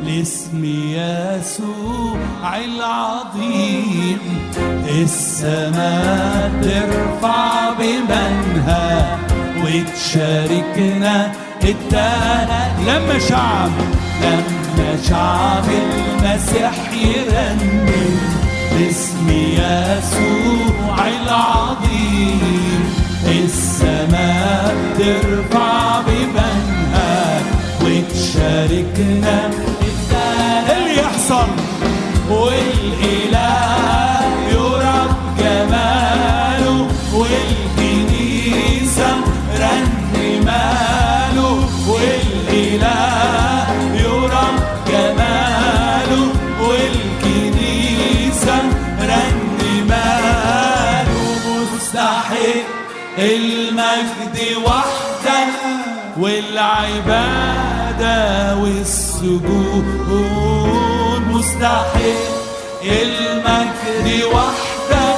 لاسم 0.07 0.65
يسوع 0.65 2.57
العظيم 2.65 4.19
السماء 4.89 6.53
ترفع 6.63 7.71
بمنها 7.79 9.19
وتشاركنا 9.65 11.33
التانا 11.65 12.73
لما 12.87 13.19
شعب 13.19 13.71
لما 14.23 14.97
شعب 15.09 15.65
المسيح 15.65 16.93
يرنم 16.93 18.19
لاسم 18.79 19.31
يسوع 19.31 21.09
العظيم 21.09 22.41
السماء 23.29 23.72
ترفع 24.99 26.01
ببنها 26.01 27.41
وتشاركنا 27.83 29.51
اللي 30.77 30.97
يحصل؟ 30.99 31.47
والإله 32.31 34.23
يرى 34.51 35.01
جماله. 35.39 36.89
والكنيسة 37.15 39.11
رن 39.61 39.89
ماله. 40.45 41.69
والإله 41.89 43.12
المجد 53.19 54.39
وحده 54.65 55.47
والعبادة 56.17 57.67
والسجود 58.57 59.85
مستحيل. 61.31 62.17
المجد 62.85 64.07
وحده 64.25 65.15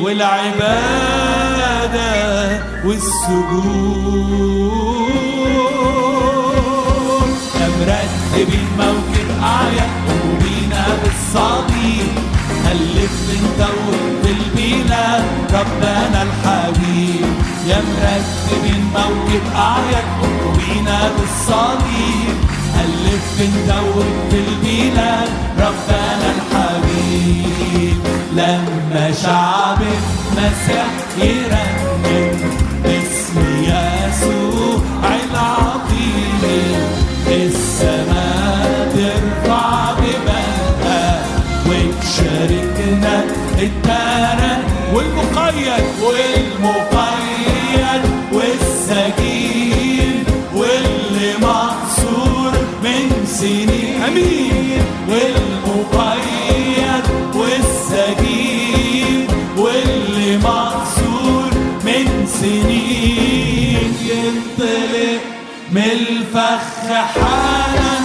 والعبادة 0.00 0.98
والسجود. 2.84 4.18
يا 7.60 7.68
مرتبين 7.68 8.68
موكب 8.78 9.28
أعياد 9.42 9.90
قلوبينا 10.08 10.84
بالصليب 11.02 12.12
ألف 12.72 13.16
انت 13.30 13.60
في 14.22 14.30
البلاد 14.30 15.24
ربنا 15.54 16.22
الحبيب. 16.22 17.26
يا 17.68 17.80
مرتبين 17.88 18.84
موكب 18.94 19.44
أعياد 19.56 20.04
قلوبينا 20.22 21.10
بالصليب. 21.18 22.36
ألف 22.84 23.40
انت 23.40 23.70
البلاد 24.48 25.28
ربنا 25.58 26.28
الحبيب. 26.36 27.98
لما 28.32 29.12
شعب 29.22 29.78
المسيح 29.82 30.86
يرنم 31.18 32.67
الترن 43.58 44.62
والمقيد 44.94 45.84
والمقيد 46.02 48.02
والسجين 48.32 50.24
واللي 50.54 51.32
مقصور 51.42 52.52
من 52.84 53.26
سنين. 53.26 54.02
أمين. 54.08 54.82
والمقيد 55.08 57.04
والسجين 57.34 59.26
واللي 59.56 60.38
مقصور 60.38 61.50
من 61.84 62.26
سنين. 62.26 63.94
ينطلق 64.02 65.20
من 65.72 65.82
الفخ 65.82 66.88
حالا 66.88 67.98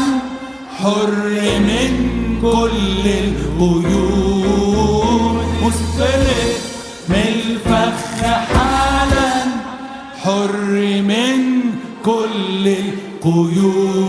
حر 0.79 1.29
من 1.59 1.91
كل 2.41 3.07
القيود 3.07 4.62
مستلق 5.63 6.59
من 7.09 7.15
الفخ 7.15 8.21
حالا 8.23 9.33
حر 10.23 10.71
من 11.11 11.37
كل 12.05 12.67
القيود. 12.67 14.03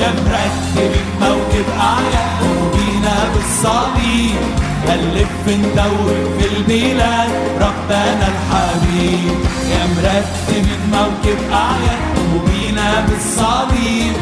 يا 0.00 0.10
مرتب 0.24 0.94
موكب 1.20 1.66
أعياد 1.80 2.30
قلوبينا 2.40 3.16
بالصليب 3.34 4.40
ألف 4.88 5.44
ندور 5.48 6.16
في 6.38 6.44
البلاد 6.56 7.30
ربنا 7.60 8.26
الحبيب. 8.34 9.38
يا 9.72 9.84
مرتب 9.96 10.66
موكب 10.92 11.38
أعياد 11.52 12.02
قلوبينا 12.16 12.88
بالصليب 13.08 14.14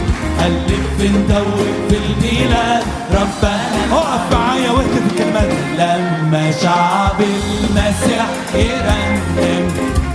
ألف 0.47 1.01
ندور 1.01 1.67
في 1.89 1.97
البلاد 1.97 2.83
ربنا 3.13 3.81
أقف 3.93 4.33
معايا 4.33 4.71
وأكتب 4.71 5.07
الكلمات. 5.11 5.51
لما 5.79 6.51
شعب 6.63 7.21
المسيح 7.21 8.27
يرنم 8.55 9.71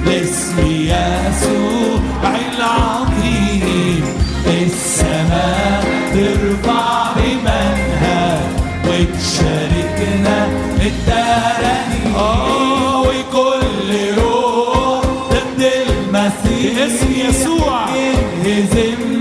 لاسم 0.06 0.58
يسوع 0.68 2.32
العظيم 2.58 4.04
السماء 4.48 5.84
ترفع 6.14 7.12
بمنها 7.16 8.40
وتشاركنا 8.88 10.48
الترانيم 10.82 12.16
آه 12.16 13.02
وكل 13.02 13.92
روح 14.18 15.02
ضد 15.32 15.62
المسيح. 15.88 16.84
اسم 16.86 17.12
يسوع. 17.30 17.86
ينهزم 17.96 19.15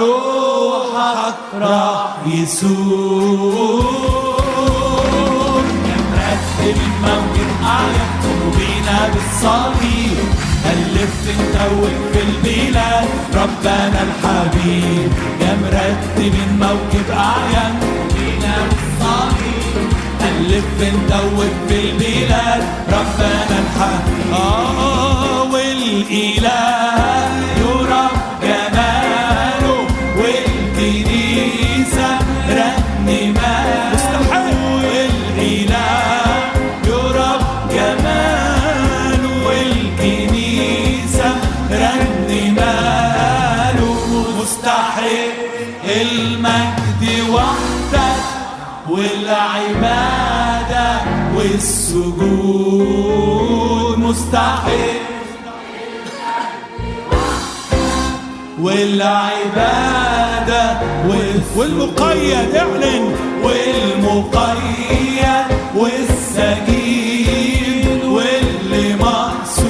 روحك 0.00 1.34
راح 1.60 2.10
يسود 2.26 3.84
يا 5.88 5.96
مرتب 6.10 6.76
الموجد 6.88 7.50
أعياد 7.64 8.12
قلوبينا 8.22 8.98
بالصليب. 9.14 10.26
ألفت 10.72 11.26
ندور 11.40 11.90
في 12.12 12.20
البلاد. 12.22 13.08
ربنا 13.34 14.00
الحبيب. 14.02 15.12
يا 15.40 15.52
مرتب 15.62 16.34
الموكب 16.48 17.06
أعيان 17.10 17.74
قلوبينا 17.80 18.54
بالصليب. 18.70 19.88
ألف 20.20 20.78
ندور 20.80 21.50
في 21.68 21.76
البلاد. 21.80 22.62
ربنا 22.88 23.56
الحبيب. 23.64 24.32
آه 24.32 25.42
والإله. 25.42 27.41
والسجود 52.22 53.96
مستحيل. 53.96 55.00
والعبادة 58.60 60.02
والمقيد 61.56 62.54
اعلن. 62.56 63.16
والمقيد 63.44 64.82
والسجين 65.76 67.08
واللي 68.04 68.96
مقصور 68.96 69.61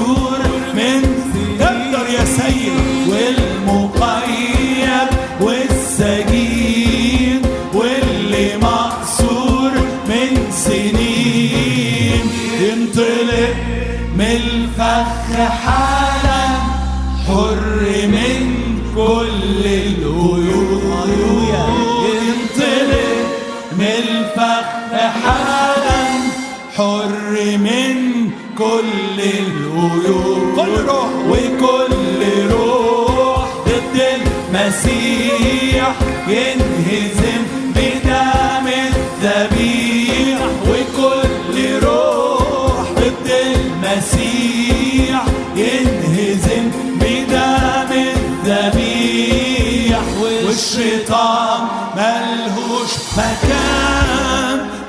كل 28.63 29.21
القيود 29.21 30.57
كل 30.57 30.75
روح. 30.87 31.09
وكل 31.29 32.21
روح 32.51 33.49
ضد 33.67 33.97
المسيح. 34.15 35.93
ينهزم 36.29 37.43
بدم 37.77 38.67
الذبيح. 38.69 40.39
وكل 40.69 41.57
روح 41.87 42.87
ضد 42.97 43.29
المسيح. 43.47 45.23
ينهزم 45.57 46.65
بدم 47.01 47.91
الذبيح. 47.93 50.01
والشيطان 50.23 51.61
ملهوش 51.97 52.52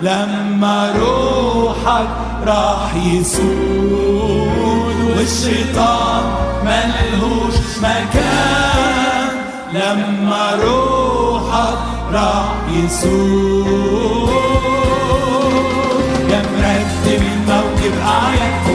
لما 0.04 0.94
روحك 1.00 2.08
راح 2.48 2.96
يسود 2.96 4.52
والشيطان 5.18 6.24
ملهوش 6.66 7.56
مكان. 7.82 9.30
لما 9.74 10.60
روحك 10.64 11.78
راح 12.14 12.54
يسود. 12.72 14.30
يا 16.30 16.42
مرتب 16.42 17.22
الموكب 17.22 17.96
أعياد 18.06 18.68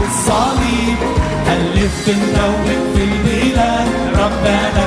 بالصليب. 0.00 0.98
ألفت 1.48 2.08
مدوب 2.08 2.66
في 2.94 3.02
البلاد. 3.04 3.88
ربنا 4.14 4.84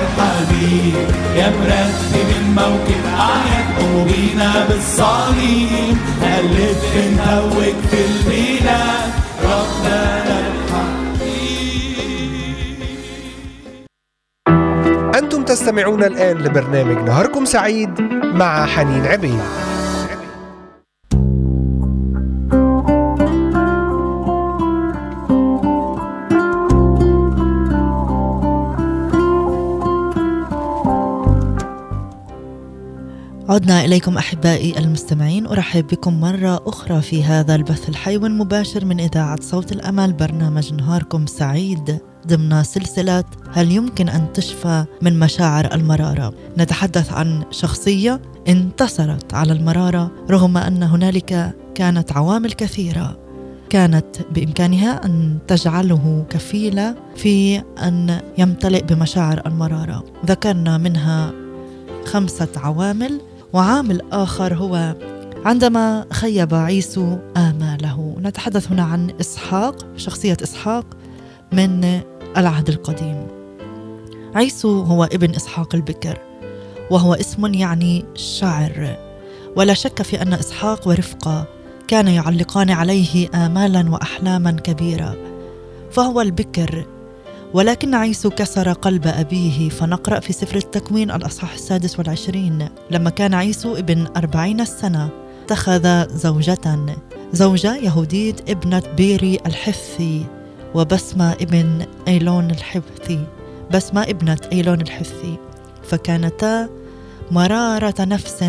يا 1.35 1.49
مرتب 1.49 2.27
الموكب 2.41 3.03
أعياد 3.19 3.67
قلوبينا 3.79 4.65
بالصليب. 4.67 5.97
ألفت 6.23 6.83
مدوب 6.97 7.75
في 7.91 7.99
البلاد 8.05 9.09
ربنا 9.43 10.39
أنتم 15.15 15.43
تستمعون 15.43 16.03
الآن 16.03 16.37
لبرنامج 16.37 16.97
نهاركم 16.97 17.45
سعيد 17.45 18.01
مع 18.33 18.65
حنين 18.65 19.05
عبيد. 19.05 19.41
عدنا 33.49 33.85
إليكم 33.85 34.17
أحبائي 34.17 34.79
المستمعين 34.79 35.45
أرحب 35.47 35.87
بكم 35.87 36.21
مرة 36.21 36.61
أخرى 36.65 37.01
في 37.01 37.23
هذا 37.23 37.55
البث 37.55 37.89
الحي 37.89 38.17
والمباشر 38.17 38.85
من 38.85 38.99
إذاعة 38.99 39.41
صوت 39.41 39.71
الأمل 39.71 40.13
برنامج 40.13 40.73
نهاركم 40.73 41.25
سعيد 41.25 41.99
ضمن 42.27 42.63
سلسلة 42.63 43.23
هل 43.51 43.71
يمكن 43.71 44.09
أن 44.09 44.33
تشفى 44.33 44.85
من 45.01 45.19
مشاعر 45.19 45.73
المرارة. 45.73 46.33
نتحدث 46.57 47.13
عن 47.13 47.43
شخصية 47.51 48.21
انتصرت 48.47 49.33
على 49.33 49.53
المرارة 49.53 50.11
رغم 50.29 50.57
أن 50.57 50.83
هنالك 50.83 51.55
كانت 51.75 52.11
عوامل 52.11 52.51
كثيرة. 52.51 53.17
كانت 53.69 54.05
بإمكانها 54.31 55.05
أن 55.05 55.37
تجعله 55.47 56.25
كفيلة 56.29 56.95
في 57.15 57.57
أن 57.57 58.19
يمتلئ 58.37 58.83
بمشاعر 58.83 59.41
المرارة. 59.45 60.03
ذكرنا 60.25 60.77
منها 60.77 61.31
خمسة 62.05 62.47
عوامل 62.55 63.28
وعامل 63.53 64.01
آخر 64.11 64.53
هو 64.53 64.95
عندما 65.45 66.05
خيب 66.11 66.53
عيسو 66.53 67.17
آماله. 67.37 68.15
نتحدث 68.19 68.71
هنا 68.71 68.83
عن 68.83 69.11
إسحاق 69.21 69.85
شخصية 69.97 70.37
إسحاق 70.43 70.85
من 71.51 72.01
العهد 72.37 72.69
القديم. 72.69 73.27
عيسو 74.35 74.81
هو 74.81 75.03
ابن 75.03 75.35
إسحاق 75.35 75.75
البكر 75.75 76.17
وهو 76.91 77.13
اسم 77.13 77.53
يعني 77.53 78.05
شعر 78.15 78.97
ولا 79.55 79.73
شك 79.73 80.01
في 80.01 80.21
أن 80.21 80.33
إسحاق 80.33 80.87
ورفقة 80.87 81.47
كان 81.87 82.07
يعلقان 82.07 82.69
عليه 82.69 83.29
آمالا 83.35 83.91
وأحلاما 83.91 84.51
كبيرة. 84.51 85.15
فهو 85.91 86.21
البكر 86.21 86.85
ولكن 87.53 87.95
عيسو 87.95 88.29
كسر 88.29 88.71
قلب 88.71 89.07
أبيه 89.07 89.69
فنقرأ 89.69 90.19
في 90.19 90.33
سفر 90.33 90.55
التكوين 90.55 91.11
الأصحاح 91.11 91.53
السادس 91.53 91.99
والعشرين. 91.99 92.69
لما 92.91 93.09
كان 93.09 93.33
عيسو 93.33 93.75
ابن 93.75 94.07
أربعين 94.17 94.65
سنة 94.65 95.09
اتخذ 95.43 96.07
زوجة. 96.17 96.85
زوجة 97.33 97.75
يهودية 97.75 98.35
ابنة 98.47 98.83
بيري 98.97 99.39
الحثي 99.45 100.25
وبسمة 100.75 101.33
ابن 101.33 101.85
أيلون 102.07 102.51
الحثي 102.51 103.25
بسمة 103.71 104.01
ابنة 104.01 104.37
أيلون 104.51 104.81
الحثي 104.81 105.37
فكانتا 105.83 106.69
مرارة 107.31 107.95
نفس 107.99 108.43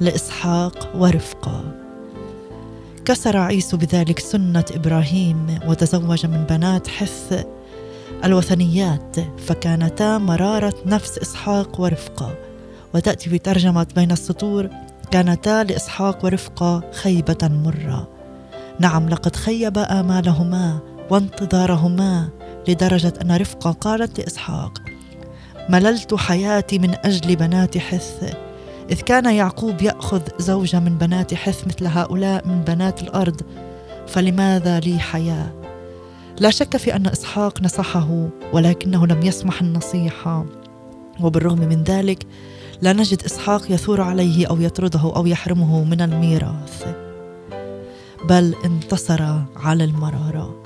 لإسحاق 0.00 0.90
ورفقة 0.96 1.64
كسر 3.04 3.36
عيسو 3.36 3.76
بذلك 3.76 4.18
سنة 4.18 4.64
إبراهيم 4.74 5.58
وتزوج 5.66 6.26
من 6.26 6.44
بنات 6.44 6.88
حث 6.88 7.44
الوثنيات 8.24 9.16
فكانتا 9.46 10.18
مرارة 10.18 10.74
نفس 10.86 11.18
إسحاق 11.18 11.80
ورفقة. 11.80 12.34
وتأتي 12.94 13.30
في 13.30 13.38
ترجمة 13.38 13.86
بين 13.94 14.12
السطور 14.12 14.68
كانتا 15.10 15.64
لإسحاق 15.64 16.24
ورفقة 16.24 16.82
خيبة 16.92 17.38
مرة. 17.42 18.08
نعم 18.78 19.08
لقد 19.08 19.36
خيب 19.36 19.78
آمالهما 19.78 20.78
وانتظارهما 21.10 22.28
لدرجة 22.68 23.12
أن 23.22 23.36
رفقة 23.36 23.70
قالت 23.70 24.20
لإسحاق 24.20 24.72
مللت 25.68 26.14
حياتي 26.14 26.78
من 26.78 26.94
أجل 27.04 27.36
بنات 27.36 27.78
حث. 27.78 28.34
إذ 28.90 29.00
كان 29.00 29.34
يعقوب 29.34 29.82
يأخذ 29.82 30.22
زوجة 30.38 30.80
من 30.80 30.98
بنات 30.98 31.34
حث 31.34 31.66
مثل 31.66 31.86
هؤلاء 31.86 32.48
من 32.48 32.62
بنات 32.62 33.02
الأرض 33.02 33.40
فلماذا 34.06 34.80
لي 34.80 34.98
حياة؟ 34.98 35.63
لا 36.40 36.50
شك 36.50 36.76
في 36.76 36.96
أن 36.96 37.06
إسحاق 37.06 37.62
نصحه 37.62 38.28
ولكنه 38.52 39.06
لم 39.06 39.22
يسمح 39.22 39.60
النصيحة 39.60 40.44
وبالرغم 41.20 41.58
من 41.58 41.82
ذلك 41.82 42.26
لا 42.82 42.92
نجد 42.92 43.22
إسحاق 43.24 43.70
يثور 43.70 44.00
عليه 44.00 44.46
أو 44.46 44.60
يطرده 44.60 45.00
أو 45.16 45.26
يحرمه 45.26 45.84
من 45.84 46.00
الميراث 46.00 46.86
بل 48.28 48.54
انتصر 48.64 49.22
على 49.56 49.84
المرارة 49.84 50.62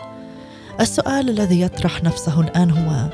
السؤال 0.81 1.29
الذي 1.29 1.61
يطرح 1.61 2.05
نفسه 2.05 2.41
الآن 2.41 2.71
هو 2.71 3.11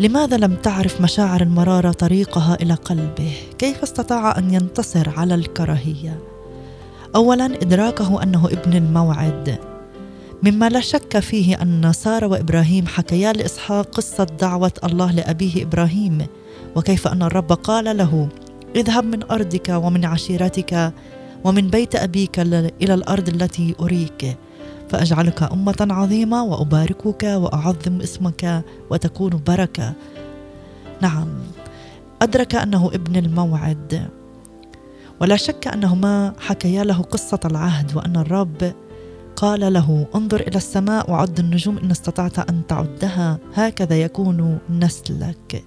لماذا 0.00 0.36
لم 0.36 0.54
تعرف 0.54 1.00
مشاعر 1.00 1.40
المرارة 1.40 1.92
طريقها 1.92 2.56
إلى 2.62 2.74
قلبه؟ 2.74 3.32
كيف 3.58 3.82
استطاع 3.82 4.38
أن 4.38 4.54
ينتصر 4.54 5.08
على 5.16 5.34
الكراهية؟ 5.34 6.18
أولا 7.14 7.46
إدراكه 7.46 8.22
أنه 8.22 8.46
ابن 8.46 8.76
الموعد 8.76 9.71
مما 10.42 10.68
لا 10.68 10.80
شك 10.80 11.18
فيه 11.18 11.62
أن 11.62 11.92
سارة 11.92 12.26
وإبراهيم 12.26 12.86
حكيا 12.86 13.32
لإسحاق 13.32 13.88
قصة 13.88 14.24
دعوة 14.24 14.72
الله 14.84 15.12
لأبيه 15.12 15.62
إبراهيم. 15.62 16.26
وكيف 16.76 17.08
أن 17.08 17.22
الرب 17.22 17.52
قال 17.52 17.96
له 17.96 18.28
اذهب 18.76 19.04
من 19.04 19.22
أرضك 19.30 19.68
ومن 19.68 20.04
عشيرتك 20.04 20.92
ومن 21.44 21.68
بيت 21.68 21.96
أبيك 21.96 22.38
إلى 22.82 22.94
الأرض 22.94 23.28
التي 23.28 23.74
أريك. 23.80 24.36
فأجعلك 24.88 25.42
أمة 25.42 25.86
عظيمة 25.90 26.44
وأباركك 26.44 27.22
وأعظم 27.22 28.00
اسمك 28.00 28.64
وتكون 28.90 29.42
بركة. 29.46 29.92
نعم. 31.00 31.28
أدرك 32.22 32.54
أنه 32.54 32.90
ابن 32.94 33.16
الموعد. 33.16 34.08
ولا 35.20 35.36
شك 35.36 35.68
أنهما 35.68 36.32
حكيا 36.38 36.84
له 36.84 37.02
قصة 37.02 37.40
العهد 37.44 37.96
وأن 37.96 38.16
الرب 38.16 38.72
قال 39.42 39.72
له 39.72 40.06
انظر 40.14 40.40
إلى 40.40 40.56
السماء 40.56 41.10
وعد 41.10 41.38
النجوم 41.38 41.78
إن 41.78 41.90
استطعت 41.90 42.38
أن 42.38 42.62
تعدها 42.68 43.38
هكذا 43.54 44.02
يكون 44.02 44.58
نسلك. 44.70 45.64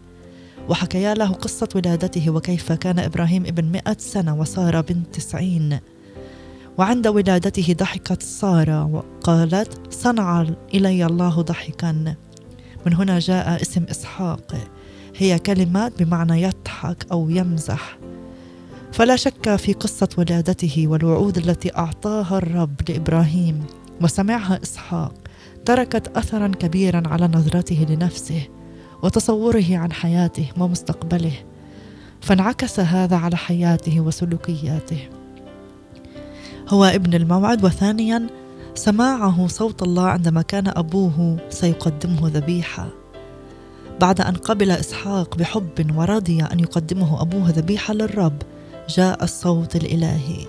وحكيا 0.69 1.13
له 1.13 1.31
قصة 1.31 1.69
ولادته 1.75 2.29
وكيف 2.29 2.71
كان 2.71 2.99
إبراهيم 2.99 3.45
ابن 3.45 3.65
مئة 3.65 3.97
سنة 3.99 4.39
وسارة 4.39 4.81
بنت 4.81 5.15
تسعين. 5.15 5.79
وعند 6.77 7.07
ولادته 7.07 7.75
ضحكت 7.79 8.21
سارة 8.21 8.85
وقالت 8.85 9.93
صنع 9.93 10.45
إلي 10.73 11.05
الله 11.05 11.41
ضحكا. 11.41 12.15
من 12.85 12.93
هنا 12.93 13.19
جاء 13.19 13.61
اسم 13.61 13.83
إسحاق. 13.83 14.55
هي 15.15 15.39
كلمات 15.39 16.03
بمعنى 16.03 16.41
يضحك 16.41 17.05
أو 17.11 17.29
يمزح. 17.29 17.97
فلا 18.95 19.15
شك 19.15 19.55
في 19.55 19.73
قصة 19.73 20.09
ولادته 20.17 20.87
والوعود 20.87 21.37
التي 21.37 21.77
أعطاها 21.77 22.37
الرب 22.37 22.89
لإبراهيم 22.89 23.63
وسمعها 24.01 24.59
إسحاق 24.63 25.13
تركت 25.65 26.17
أثرا 26.17 26.47
كبيرا 26.47 27.03
على 27.05 27.27
نظرته 27.27 27.85
لنفسه 27.89 28.47
وتصوره 29.03 29.65
عن 29.69 29.91
حياته 29.91 30.45
ومستقبله 30.57 31.33
فانعكس 32.21 32.79
هذا 32.79 33.15
على 33.15 33.37
حياته 33.37 33.99
وسلوكياته. 33.99 35.07
هو 36.69 36.85
ابن 36.85 37.13
الموعد 37.13 37.65
وثانيا 37.65 38.27
سماعه 38.75 39.47
صوت 39.47 39.83
الله 39.83 40.07
عندما 40.07 40.41
كان 40.41 40.67
أبوه 40.67 41.37
سيقدمه 41.49 42.27
ذبيحة. 42.27 42.87
بعد 44.01 44.21
أن 44.21 44.33
قبل 44.35 44.71
إسحاق 44.71 45.37
بحب 45.37 45.95
ورضي 45.95 46.43
أن 46.43 46.59
يقدمه 46.59 47.21
أبوه 47.21 47.49
ذبيحة 47.49 47.93
للرب 47.93 48.41
جاء 48.89 49.23
الصوت 49.23 49.75
الإلهي. 49.75 50.45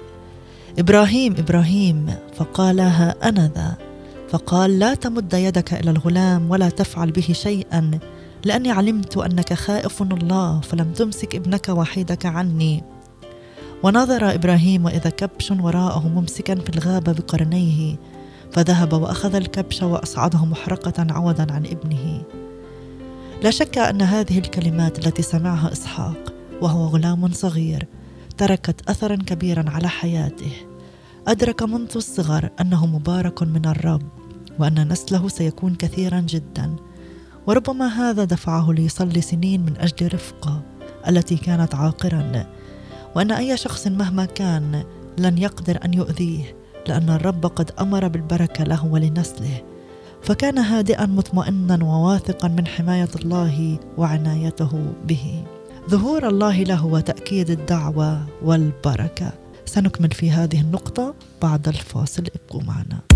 إبراهيم 0.78 1.34
إبراهيم 1.38 2.14
فقال 2.36 2.80
ها 2.80 3.14
أنا 3.28 3.50
ذا. 3.54 3.76
فقال 4.28 4.78
لا 4.78 4.94
تمد 4.94 5.34
يدك 5.34 5.74
إلى 5.74 5.90
الغلام 5.90 6.50
ولا 6.50 6.68
تفعل 6.68 7.10
به 7.10 7.28
شيئا 7.32 7.90
لأني 8.44 8.70
علمت 8.70 9.16
أنك 9.16 9.54
خائف 9.54 10.02
الله 10.02 10.60
فلم 10.60 10.92
تمسك 10.92 11.34
ابنك 11.34 11.68
وحيدك 11.68 12.26
عني. 12.26 12.82
ونظر 13.82 14.34
إبراهيم 14.34 14.84
واذا 14.84 15.10
كبش 15.10 15.50
وراءه 15.50 16.08
ممسكا 16.08 16.54
في 16.54 16.68
الغابة 16.68 17.12
بقرنيه 17.12 17.96
فذهب 18.52 18.92
وأخذ 18.92 19.34
الكبش 19.34 19.82
وأصعده 19.82 20.44
محرقة 20.44 21.06
عوضا 21.10 21.46
عن 21.50 21.66
ابنه. 21.66 22.22
لا 23.42 23.50
شك 23.50 23.78
أن 23.78 24.02
هذه 24.02 24.38
الكلمات 24.38 25.06
التي 25.06 25.22
سمعها 25.22 25.72
إسحاق 25.72 26.32
وهو 26.62 26.86
غلام 26.86 27.32
صغير 27.32 27.86
تركت 28.38 28.88
اثرا 28.88 29.16
كبيرا 29.16 29.70
على 29.70 29.88
حياته. 29.88 30.52
أدرك 31.28 31.62
منذ 31.62 31.92
الصغر 31.96 32.50
أنه 32.60 32.86
مبارك 32.86 33.42
من 33.42 33.66
الرب 33.66 34.02
وأن 34.58 34.88
نسله 34.92 35.28
سيكون 35.28 35.74
كثيرا 35.74 36.20
جدا. 36.20 36.76
وربما 37.46 37.86
هذا 37.86 38.24
دفعه 38.24 38.72
ليصلي 38.72 39.20
سنين 39.20 39.60
من 39.60 39.76
أجل 39.76 40.14
رفقة 40.14 40.62
التي 41.08 41.36
كانت 41.36 41.74
عاقرا 41.74 42.46
وأن 43.16 43.32
أي 43.32 43.56
شخص 43.56 43.86
مهما 43.86 44.24
كان 44.24 44.84
لن 45.18 45.38
يقدر 45.38 45.78
أن 45.84 45.94
يؤذيه 45.94 46.56
لأن 46.88 47.10
الرب 47.10 47.46
قد 47.46 47.70
أمر 47.80 48.08
بالبركة 48.08 48.64
له 48.64 48.86
ولنسله. 48.86 49.62
فكان 50.22 50.58
هادئا 50.58 51.06
مطمئنا 51.06 51.84
وواثقا 51.84 52.48
من 52.48 52.66
حماية 52.66 53.08
الله 53.16 53.78
وعنايته 53.98 54.92
به. 55.06 55.44
ظهور 55.90 56.28
الله 56.28 56.62
له 56.62 56.86
وتأكيد 56.86 57.50
الدعوة 57.50 58.26
والبركة. 58.42 59.32
سنكمل 59.64 60.10
في 60.10 60.30
هذه 60.30 60.60
النقطة 60.60 61.14
بعد 61.42 61.68
الفاصل. 61.68 62.24
ابقوا 62.34 62.62
معنا. 62.62 63.15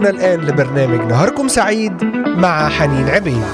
تستمعون 0.00 0.06
الآن 0.06 0.40
لبرنامج 0.40 1.00
نهاركم 1.00 1.48
سعيد 1.48 2.04
مع 2.26 2.68
حنين 2.68 3.08
عبيد. 3.08 3.44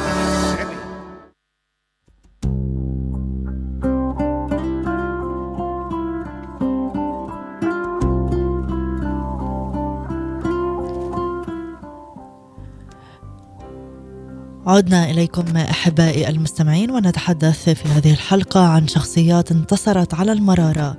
عدنا 14.67 15.11
إليكم 15.11 15.57
أحبائي 15.57 16.29
المستمعين 16.29 16.91
ونتحدث 16.91 17.69
في 17.69 17.89
هذه 17.89 18.13
الحلقة 18.13 18.61
عن 18.61 18.89
شخصيات 18.89 19.53
انتصرت 19.53 20.15
على 20.15 20.33
المرارة. 20.33 20.97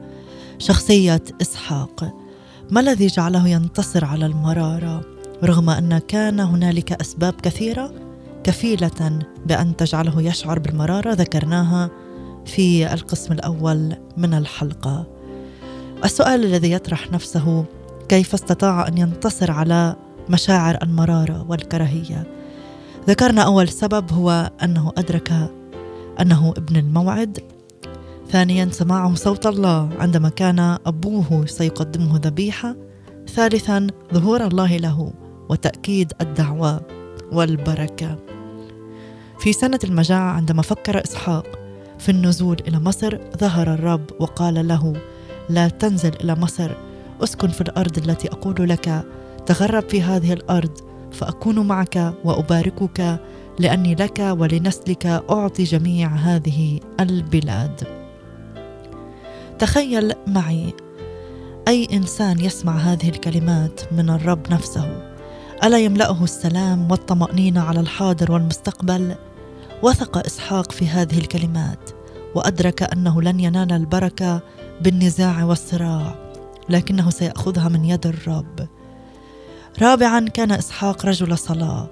شخصية 0.57 1.23
إسحاق. 1.41 2.13
ما 2.71 2.79
الذي 2.79 3.07
جعله 3.07 3.47
ينتصر 3.47 4.05
على 4.05 4.25
المرارة؟ 4.25 5.16
رغم 5.43 5.69
أن 5.69 5.97
كان 5.97 6.39
هنالك 6.39 6.91
أسباب 6.91 7.33
كثيرة 7.33 7.91
كفيلة 8.43 9.19
بأن 9.45 9.75
تجعله 9.75 10.21
يشعر 10.21 10.59
بالمرارة 10.59 11.13
ذكرناها 11.13 11.89
في 12.45 12.93
القسم 12.93 13.33
الأول 13.33 13.95
من 14.17 14.33
الحلقة. 14.33 15.07
السؤال 16.05 16.45
الذي 16.45 16.71
يطرح 16.71 17.11
نفسه 17.11 17.65
كيف 18.09 18.33
استطاع 18.33 18.87
أن 18.87 18.97
ينتصر 18.97 19.51
على 19.51 19.95
مشاعر 20.29 20.77
المرارة 20.83 21.45
والكراهية؟ 21.49 22.27
ذكرنا 23.07 23.41
أول 23.41 23.69
سبب 23.69 24.11
هو 24.11 24.51
أنه 24.63 24.91
أدرك 24.97 25.51
أنه 26.21 26.53
ابن 26.57 26.75
الموعد. 26.75 27.39
ثانيا 28.31 28.69
سماعه 28.71 29.15
صوت 29.15 29.47
الله 29.47 29.89
عندما 29.99 30.29
كان 30.29 30.59
أبوه 30.85 31.45
سيقدمه 31.45 32.19
ذبيحة. 32.23 32.75
ثالثا 33.27 33.87
ظهور 34.13 34.47
الله 34.47 34.77
له. 34.77 35.13
وتأكيد 35.49 36.13
الدعوة 36.21 36.81
والبركة. 37.31 38.17
في 39.39 39.53
سنة 39.53 39.79
المجاعة 39.83 40.31
عندما 40.31 40.61
فكر 40.61 41.03
إسحاق 41.03 41.59
في 41.99 42.09
النزول 42.09 42.57
إلى 42.67 42.79
مصر 42.79 43.17
ظهر 43.37 43.73
الرب 43.73 44.05
وقال 44.19 44.67
له 44.67 44.93
لا 45.49 45.67
تنزل 45.67 46.11
إلى 46.23 46.35
مصر 46.35 46.71
أسكن 47.23 47.47
في 47.47 47.61
الأرض 47.61 47.97
التي 47.97 48.27
أقول 48.27 48.69
لك 48.69 49.05
تغرب 49.45 49.89
في 49.89 50.01
هذه 50.01 50.33
الأرض 50.33 50.71
فأكون 51.11 51.67
معك 51.67 52.13
وأباركك 52.23 53.19
لأني 53.59 53.95
لك 53.95 54.19
ولنسلك 54.19 55.05
أعطي 55.05 55.63
جميع 55.63 56.07
هذه 56.07 56.79
البلاد. 56.99 57.83
تخيل 59.59 60.13
معي 60.27 60.73
أي 61.67 61.87
إنسان 61.93 62.39
يسمع 62.39 62.77
هذه 62.77 63.09
الكلمات 63.09 63.81
من 63.93 64.09
الرب 64.09 64.51
نفسه؟ 64.51 65.06
ألا 65.63 65.77
يملأه 65.77 66.23
السلام 66.23 66.91
والطمأنينة 66.91 67.61
على 67.61 67.79
الحاضر 67.79 68.31
والمستقبل؟ 68.31 69.15
وثق 69.83 70.25
إسحاق 70.25 70.71
في 70.71 70.87
هذه 70.87 71.17
الكلمات 71.17 71.89
وأدرك 72.35 72.83
أنه 72.83 73.21
لن 73.21 73.39
ينال 73.39 73.71
البركة 73.71 74.41
بالنزاع 74.81 75.43
والصراع 75.43 76.15
لكنه 76.69 77.09
سيأخذها 77.09 77.69
من 77.69 77.85
يد 77.85 78.07
الرب. 78.07 78.67
رابعا 79.81 80.19
كان 80.19 80.51
إسحاق 80.51 81.05
رجل 81.05 81.37
صلاة 81.37 81.89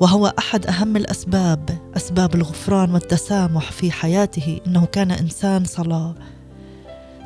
وهو 0.00 0.32
أحد 0.38 0.66
أهم 0.66 0.96
الأسباب 0.96 1.78
أسباب 1.96 2.34
الغفران 2.34 2.94
والتسامح 2.94 3.72
في 3.72 3.90
حياته 3.90 4.60
إنه 4.66 4.86
كان 4.86 5.10
إنسان 5.10 5.64
صلاة. 5.64 6.14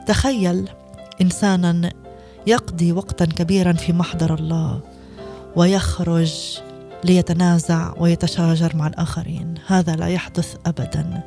تخيل 0.07 0.69
إنسانا 1.21 1.93
يقضي 2.47 2.93
وقتا 2.93 3.25
كبيرا 3.25 3.73
في 3.73 3.93
محضر 3.93 4.35
الله. 4.35 4.96
ويخرج 5.57 6.59
ليتنازع 7.05 7.93
ويتشاجر 7.99 8.77
مع 8.77 8.87
الآخرين. 8.87 9.55
هذا 9.67 9.97
لا 9.97 10.09
يحدث 10.09 10.57
أبدا. 10.67 11.23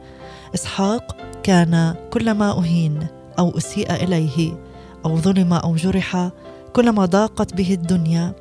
إسحاق 0.55 1.17
كان 1.43 1.95
كلما 2.13 2.51
أهين 2.51 3.07
أو 3.39 3.57
أسيء 3.57 3.93
إليه 3.93 4.57
أو 5.05 5.17
ظلم 5.17 5.53
أو 5.53 5.75
جرح 5.75 6.29
كلما 6.73 7.05
ضاقت 7.05 7.53
به 7.53 7.73
الدنيا 7.73 8.33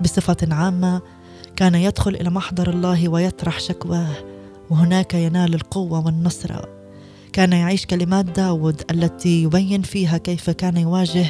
بصفة 0.00 0.36
عامة 0.50 1.02
كان 1.56 1.74
يدخل 1.74 2.14
إلى 2.14 2.30
محضر 2.30 2.70
الله 2.70 3.08
ويطرح 3.08 3.60
شكواه 3.60 4.12
وهناك 4.70 5.14
ينال 5.14 5.54
القوة 5.54 6.06
والنصرة 6.06 6.68
كان 7.32 7.52
يعيش 7.52 7.86
كلمات 7.86 8.24
داود 8.24 8.82
التي 8.90 9.42
يبين 9.42 9.82
فيها 9.82 10.18
كيف 10.18 10.50
كان 10.50 10.76
يواجه 10.76 11.26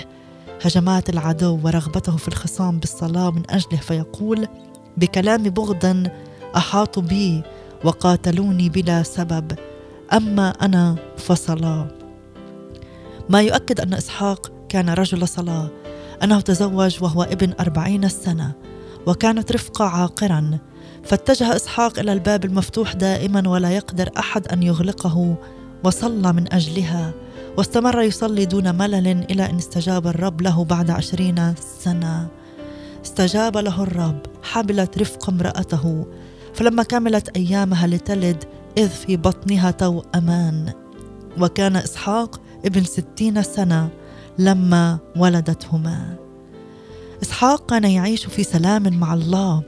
هجمات 0.62 1.10
العدو 1.10 1.58
ورغبته 1.64 2.16
في 2.16 2.28
الخصام 2.28 2.78
بالصلاة 2.78 3.30
من 3.30 3.42
أجله 3.50 3.80
فيقول 3.80 4.46
بكلام 4.96 5.42
بغض 5.42 6.10
أحاطوا 6.56 7.02
بي 7.02 7.42
وقاتلوني 7.84 8.68
بلا 8.68 9.02
سبب 9.02 9.52
أما 10.12 10.50
أنا 10.50 10.96
فصلاة. 11.16 11.88
ما 13.28 13.42
يؤكد 13.42 13.80
أن 13.80 13.94
إسحاق 13.94 14.52
كان 14.68 14.90
رجل 14.90 15.28
صلاة. 15.28 15.68
أنه 16.22 16.40
تزوج 16.40 17.02
وهو 17.02 17.22
ابن 17.22 17.54
أربعين 17.60 18.08
سنة 18.08 18.52
وكانت 19.06 19.52
رفقة 19.52 19.84
عاقرا. 19.84 20.58
فاتجه 21.04 21.56
إسحاق 21.56 21.98
إلى 21.98 22.12
الباب 22.12 22.44
المفتوح 22.44 22.92
دائما 22.92 23.48
ولا 23.48 23.70
يقدر 23.70 24.10
أحد 24.18 24.48
أن 24.48 24.62
يغلقه 24.62 25.36
وصلى 25.84 26.32
من 26.32 26.52
أجلها. 26.52 27.12
واستمر 27.56 28.02
يصلي 28.02 28.44
دون 28.44 28.74
ملل 28.74 29.06
إلى 29.30 29.50
أن 29.50 29.56
استجاب 29.56 30.06
الرب 30.06 30.42
له 30.42 30.64
بعد 30.64 30.90
عشرين 30.90 31.54
سنة. 31.80 32.28
استجاب 33.04 33.56
له 33.56 33.82
الرب 33.82 34.20
حبلت 34.42 34.98
رفقة 34.98 35.30
امرأته. 35.30 36.06
فلما 36.54 36.82
كملت 36.82 37.28
أيامها 37.28 37.86
لتلد 37.86 38.44
إذ 38.78 38.88
في 38.88 39.16
بطنها 39.16 39.70
توأمان 39.70 40.72
وكان 41.40 41.76
إسحاق 41.76 42.40
ابن 42.64 42.84
ستين 42.84 43.42
سنة 43.42 43.88
لما 44.38 44.98
ولدتهما. 45.16 46.16
إسحاق 47.22 47.70
كان 47.70 47.84
يعيش 47.84 48.26
في 48.26 48.42
سلام 48.42 48.98
مع 48.98 49.14
الله. 49.14 49.62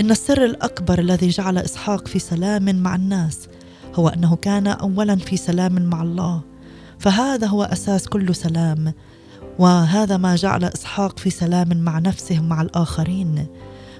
إن 0.00 0.10
السر 0.10 0.44
الأكبر 0.44 0.98
الذي 0.98 1.28
جعل 1.28 1.58
إسحاق 1.58 2.08
في 2.08 2.18
سلام 2.18 2.82
مع 2.82 2.94
الناس 2.94 3.48
هو 3.94 4.08
أنه 4.08 4.36
كان 4.36 4.66
أولا 4.66 5.16
في 5.16 5.36
سلام 5.36 5.82
مع 5.82 6.02
الله. 6.02 6.49
فهذا 7.00 7.46
هو 7.46 7.62
أساس 7.62 8.08
كل 8.08 8.34
سلام 8.34 8.92
وهذا 9.58 10.16
ما 10.16 10.36
جعل 10.36 10.64
إسحاق 10.64 11.18
في 11.18 11.30
سلام 11.30 11.76
مع 11.76 11.98
نفسه 11.98 12.40
مع 12.40 12.62
الآخرين. 12.62 13.46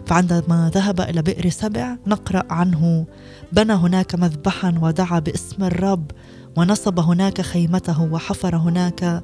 فعندما 0.06 0.70
ذهب 0.74 1.00
إلى 1.00 1.22
بئر 1.22 1.48
سبع 1.48 1.96
نقرأ 2.06 2.42
عنه 2.50 3.06
بنى 3.52 3.72
هناك 3.72 4.14
مذبحا 4.14 4.78
ودعا 4.82 5.18
باسم 5.18 5.64
الرب 5.64 6.10
ونصب 6.56 7.00
هناك 7.00 7.40
خيمته 7.40 8.02
وحفر 8.02 8.56
هناك 8.56 9.22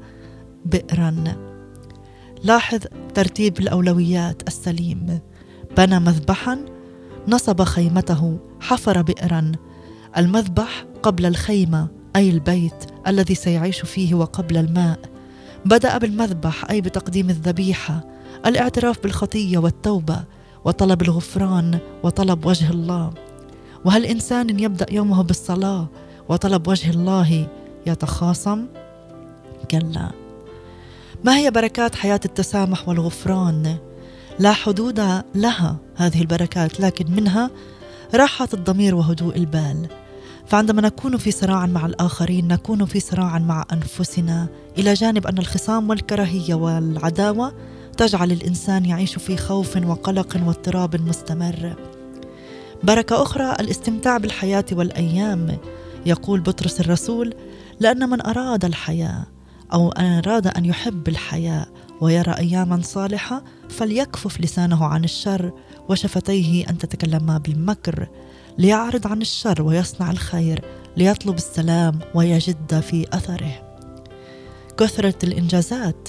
بئرا. 0.64 1.24
لاحظ 2.44 2.80
ترتيب 3.14 3.58
الأولويات 3.58 4.42
السليم 4.48 5.20
بنى 5.76 5.98
مذبحا 5.98 6.58
نصب 7.28 7.62
خيمته 7.62 8.38
حفر 8.60 9.02
بئرا. 9.02 9.52
المذبح 10.16 10.84
قبل 11.02 11.26
الخيمة 11.26 11.88
أي 12.16 12.30
البيت 12.30 12.84
الذي 13.06 13.34
سيعيش 13.34 13.80
فيه 13.80 14.14
وقبل 14.14 14.56
الماء. 14.56 14.98
بدأ 15.64 15.98
بالمذبح 15.98 16.70
أي 16.70 16.80
بتقديم 16.80 17.30
الذبيحة. 17.30 18.00
الاعتراف 18.46 19.02
بالخطية 19.02 19.58
والتوبة 19.58 20.24
وطلب 20.64 21.02
الغفران 21.02 21.78
وطلب 22.02 22.46
وجه 22.46 22.70
الله. 22.70 23.12
وهل 23.84 24.06
إنسان 24.06 24.60
يبدأ 24.60 24.86
يومه 24.92 25.22
بالصلاة 25.22 25.86
وطلب 26.28 26.68
وجه 26.68 26.90
الله 26.90 27.46
يتخاصم؟ 27.86 28.66
كلا. 29.70 30.10
ما 31.24 31.36
هي 31.36 31.50
بركات 31.50 31.94
حياة 31.94 32.20
التسامح 32.24 32.88
والغفران؟ 32.88 33.76
لا 34.38 34.52
حدود 34.52 35.22
لها 35.34 35.76
هذه 35.96 36.20
البركات 36.20 36.80
لكن 36.80 37.12
منها 37.12 37.50
راحة 38.14 38.48
الضمير 38.54 38.94
وهدوء 38.94 39.36
البال. 39.36 39.88
فعندما 40.46 40.82
نكون 40.82 41.16
في 41.16 41.30
صراع 41.30 41.66
مع 41.66 41.86
الآخرين 41.86 42.48
نكون 42.48 42.84
في 42.84 43.00
صراع 43.00 43.38
مع 43.38 43.64
أنفسنا. 43.72 44.48
إلى 44.78 44.94
جانب 44.94 45.26
أن 45.26 45.38
الخصام 45.38 45.90
والكراهية 45.90 46.54
والعداوة 46.54 47.52
تجعل 47.96 48.32
الإنسان 48.32 48.84
يعيش 48.84 49.18
في 49.18 49.36
خوف 49.36 49.76
وقلق 49.76 50.36
واضطراب 50.46 51.00
مستمر. 51.08 51.76
بركة 52.82 53.22
أخرى 53.22 53.52
الاستمتاع 53.60 54.18
بالحياة 54.18 54.64
والأيام. 54.72 55.58
يقول 56.06 56.40
بطرس 56.40 56.80
الرسول 56.80 57.34
لأن 57.80 58.08
من 58.08 58.26
أراد 58.26 58.64
الحياة 58.64 59.26
أو 59.72 59.88
أراد 59.88 60.46
أن 60.46 60.64
يحب 60.64 61.08
الحياة 61.08 61.66
ويرى 62.00 62.32
أياما 62.32 62.80
صالحة 62.82 63.44
فليكفف 63.68 64.40
لسانه 64.40 64.84
عن 64.84 65.04
الشر 65.04 65.52
وشفتيه 65.88 66.68
أن 66.70 66.78
تتكلما 66.78 67.38
بالمكر 67.38 68.08
ليعرض 68.58 69.06
عن 69.06 69.20
الشر 69.20 69.62
ويصنع 69.62 70.10
الخير 70.10 70.64
ليطلب 70.96 71.34
السلام 71.34 71.98
ويجد 72.14 72.80
في 72.80 73.06
أثره. 73.12 73.76
كثرة 74.78 75.14
الإنجازات 75.24 76.08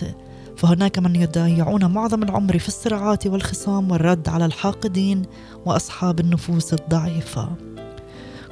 فهناك 0.58 1.00
من 1.00 1.16
يضيعون 1.16 1.86
معظم 1.86 2.24
العمر 2.24 2.60
في 2.60 2.68
الصراعات 2.68 3.28
والخصام 3.28 3.92
والرد 3.92 4.30
على 4.30 4.46
الحاقدين 4.46 5.22
وأصحاب 5.66 6.20
النفوس 6.20 6.74
الضعيفة. 6.74 7.50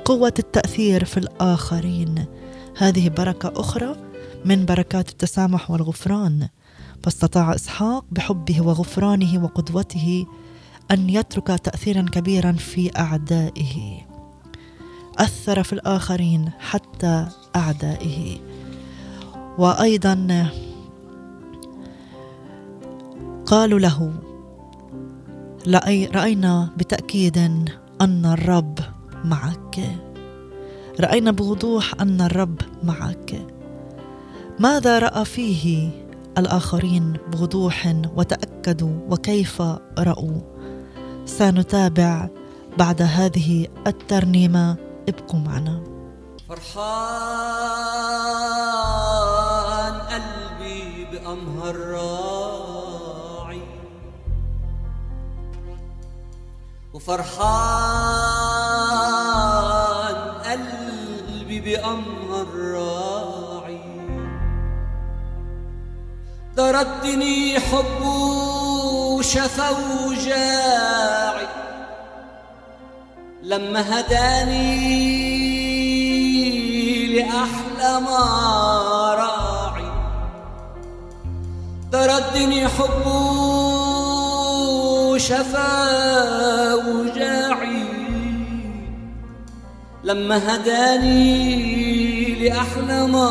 قوة 0.06 0.34
التأثير 0.40 1.06
في 1.06 1.18
الآخرين. 1.18 2.26
هذه 2.78 3.10
بركة 3.10 3.54
أخرى 3.56 3.96
من 4.46 4.66
بركات 4.66 5.10
التسامح 5.10 5.72
والغفران. 5.72 6.48
فاستطاع 7.04 7.56
إسحاق 7.56 8.06
بحبه 8.12 8.62
وغفرانه 8.62 9.44
وقدوته 9.44 10.26
أن 10.92 11.10
يترك 11.10 11.48
تاثيرا 11.48 12.02
كبيرا 12.02 12.52
في 12.52 13.00
أعدائه. 13.00 14.02
أثر 15.18 15.64
في 15.64 15.74
الآخرين 15.74 16.50
حتى 16.60 17.28
أعدائه. 17.56 18.38
وأيضا 19.58 20.48
قالوا 23.46 23.80
له 23.80 24.14
رأينا 26.16 26.70
بتأكيد 26.78 27.38
أن 28.02 28.26
الرب 28.26 28.80
معك. 29.24 29.98
رأينا 31.00 31.32
بوضوح 31.32 31.94
أن 32.02 32.22
الرب 32.22 32.62
معك. 32.84 33.46
ماذا 34.60 35.00
رأى 35.00 35.26
فيه 35.26 35.90
الآخرين 36.38 37.14
بوضوح 37.32 37.96
وتأكدوا 38.16 39.00
وكيف 39.10 39.62
رأوا؟ 40.00 40.55
سنتابع 41.26 42.30
بعد 42.78 43.02
هذه 43.02 43.68
الترنيمة. 43.88 44.78
ابقوا 45.10 45.40
معنا. 45.40 45.84
فرحان 46.50 47.16
قلبي 50.14 51.08
بأمها 51.12 51.70
الراعي 51.70 53.62
وفرحان 56.94 57.36
قلبي 60.46 61.60
بأمها 61.60 62.42
الراعي 62.42 63.82
طردني 66.58 67.60
حب 67.60 68.02
وشفى 69.26 69.70
وجاعي. 70.06 71.48
لما 73.44 74.00
هداني 74.00 74.76
لأحلى 77.16 78.00
ما 78.02 78.24
راعي. 79.18 79.92
طردني 81.92 82.68
حب 82.68 83.06
وشفى 85.10 85.74
وجاعي. 86.88 87.84
لما 90.04 90.56
هداني 90.56 91.46
لأحلى 92.36 93.08
ما 93.08 93.28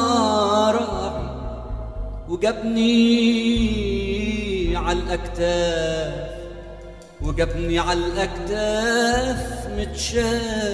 راعي. 0.71 1.25
على 4.85 4.99
الأكتاف 4.99 6.13
وجابني 7.23 7.79
على 7.79 8.01
الأكتاف 8.01 9.69
متشاف. 9.79 10.65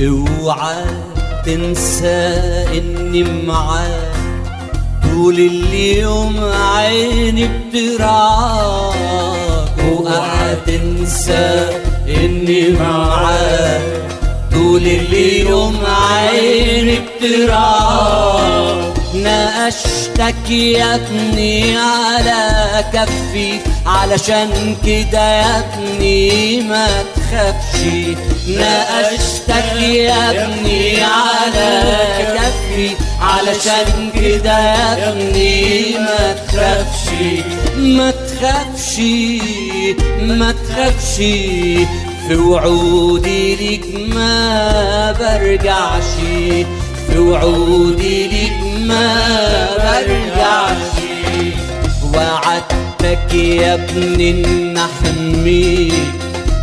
اوعى 0.00 0.84
تنسى 1.44 2.18
إني 2.78 3.22
معاك. 3.24 4.10
طول 5.02 5.34
اليوم 5.34 6.40
عيني 6.52 7.48
بترعاك 7.48 8.88
اوعى 9.78 10.56
تنسى 10.66 11.68
إني 12.16 12.68
معاك 12.70 13.82
طول 14.52 14.86
اليوم 14.86 15.78
عيني 15.86 16.98
بترعاك 17.20 18.90
ناقشتك 19.14 20.50
يا 20.50 20.94
ابني 20.94 21.76
على 21.78 22.84
كفي. 22.92 23.58
علشان 23.86 24.76
كده 24.86 25.40
يا 25.40 25.58
ابني 25.58 26.60
ما 26.60 26.86
تخافش. 27.16 27.80
ناقشتك 28.48 29.82
يا 29.82 30.30
ابني 30.30 31.02
على 31.04 31.82
كفي. 32.36 32.90
علشان 33.20 34.10
كده 34.14 34.58
يا 34.58 35.08
ابني 35.08 35.98
ما 35.98 36.32
تخافش. 36.32 37.06
ما 37.76 38.10
تخافش. 38.10 38.96
ما 40.20 40.52
تخافش 40.52 41.16
في 42.28 42.36
وعودي 42.36 43.56
ليك 43.56 43.84
ما 44.14 45.12
برجعش. 45.20 46.10
في 47.08 47.18
وعودي 47.18 48.26
ليك 48.28 48.52
ما 48.80 49.16
برجعش. 49.76 50.90
وعدتك 52.14 53.34
يا 53.34 53.74
ابني 53.74 54.30
إن 54.30 54.76
احميك 54.78 55.92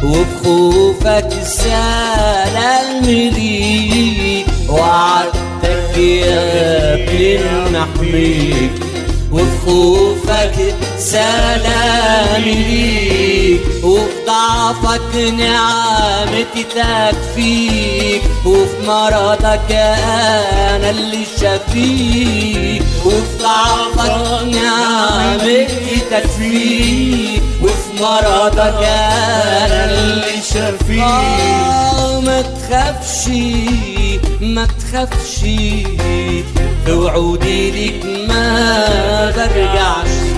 وفي 0.03 0.26
خوفك 0.43 1.30
سلام 1.43 3.03
ليك 3.05 4.45
وعدتك 4.70 5.97
يا 5.97 6.93
ابني 6.93 7.38
إن 7.39 7.76
احميك 7.76 8.72
وفي 9.32 9.57
خوفك 9.65 10.76
سلام 11.00 12.43
ليك 12.43 13.62
وفي 13.84 14.26
ضعفك 14.28 15.16
نعمتي 15.16 16.64
تكفيك 16.76 18.22
وفي 18.45 18.88
مرضك 18.88 19.72
أنا 19.72 20.89
اللي 20.89 21.24
شفيك 21.41 22.84
وفي 23.06 23.38
ضعفك 23.43 24.43
نعمتي 24.54 25.68
تكفيك 26.12 27.41
وفي 27.64 28.04
مرضك 28.04 28.84
أنا 28.84 29.86
اللي 29.91 30.41
شفيك. 30.54 31.02
آه 31.02 32.20
ما 32.22 32.41
تخافش 32.41 33.28
ما 34.41 34.66
تخافش 34.80 35.36
في 36.86 36.91
وعودي 36.91 37.72
ليك 37.72 38.06
ما 38.06 39.34
برجعش. 39.36 40.37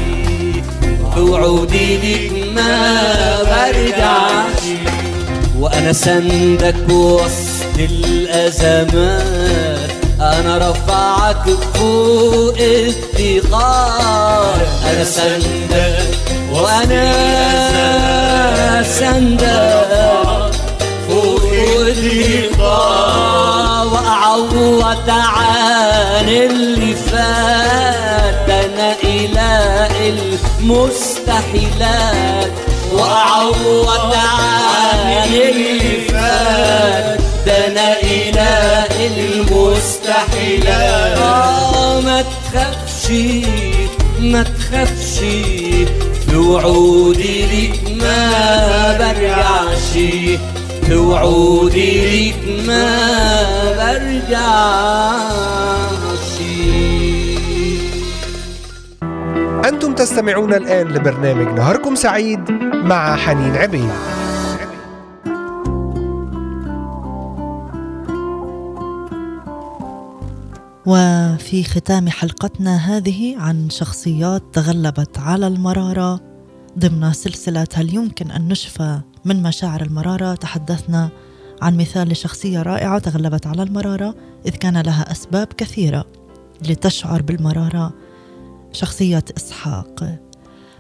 وعودي 1.20 1.98
ليك 1.98 2.34
ما 2.56 2.74
برجعش. 3.44 4.64
وأنا 5.60 5.94
سندك 5.94 6.90
وسط 6.90 7.76
الأزمات. 7.80 9.30
أنا 10.22 10.58
رفعك 10.58 11.46
فوق 11.74 12.58
الثقال. 12.60 14.10
أنا 14.86 15.04
سندك 15.04 16.18
وأنا 16.52 17.06
سندك 18.84 20.52
فوق 21.10 21.52
الثقال. 21.88 23.20
وأعوض 23.88 25.10
عن 25.10 26.28
اللي 26.30 26.96
فات 26.96 28.50
أنا 28.50 28.96
اله 29.04 29.70
المستحيلات 31.30 32.52
واعوض 32.94 34.14
عن 34.14 35.34
اللي 35.34 36.02
فات 36.10 37.20
ده 37.46 37.68
أنا 37.68 38.02
إله 38.02 38.88
المستحيلات. 39.08 41.18
آه 41.18 42.02
ما 42.02 42.22
تخافش 42.22 43.12
ما 44.20 44.44
تخافش 44.44 45.20
في 46.30 46.36
وعودي 46.36 47.46
ليك 47.46 47.80
ما 48.02 48.98
برجعش 49.00 49.92
في 50.88 50.96
وعودي 50.96 51.92
ليك 52.10 52.36
ما 52.68 53.00
برجعش 53.78 54.40
أنتم 59.70 59.96
تستمعون 59.96 60.54
الآن 60.54 60.88
لبرنامج 60.88 61.48
نهاركم 61.48 61.96
سعيد 61.96 62.52
مع 62.74 63.16
حنين 63.16 63.56
عبيد. 63.56 63.90
وفي 70.86 71.64
ختام 71.64 72.10
حلقتنا 72.10 72.78
هذه 72.78 73.36
عن 73.40 73.70
شخصيات 73.70 74.44
تغلبت 74.54 75.20
على 75.20 75.48
المرارة. 75.48 76.20
ضمن 76.80 77.14
سلسلة 77.14 77.68
هل 77.74 77.96
يمكن 77.96 78.32
أن 78.32 78.48
نشفى 78.48 79.00
من 79.26 79.44
مشاعر 79.44 79.82
المرارة 79.82 80.36
تحدثنا 80.36 81.10
عن 81.62 81.78
مثال 81.78 82.10
لشخصية 82.10 82.62
رائعة 82.62 83.00
تغلبت 83.00 83.48
على 83.48 83.64
المرارة 83.64 84.16
إذ 84.46 84.52
كان 84.52 84.78
لها 84.78 85.12
أسباب 85.12 85.48
كثيرة 85.48 86.06
لتشعر 86.62 87.22
بالمرارة. 87.22 87.94
شخصية 88.74 89.24
إسحاق. 89.38 90.20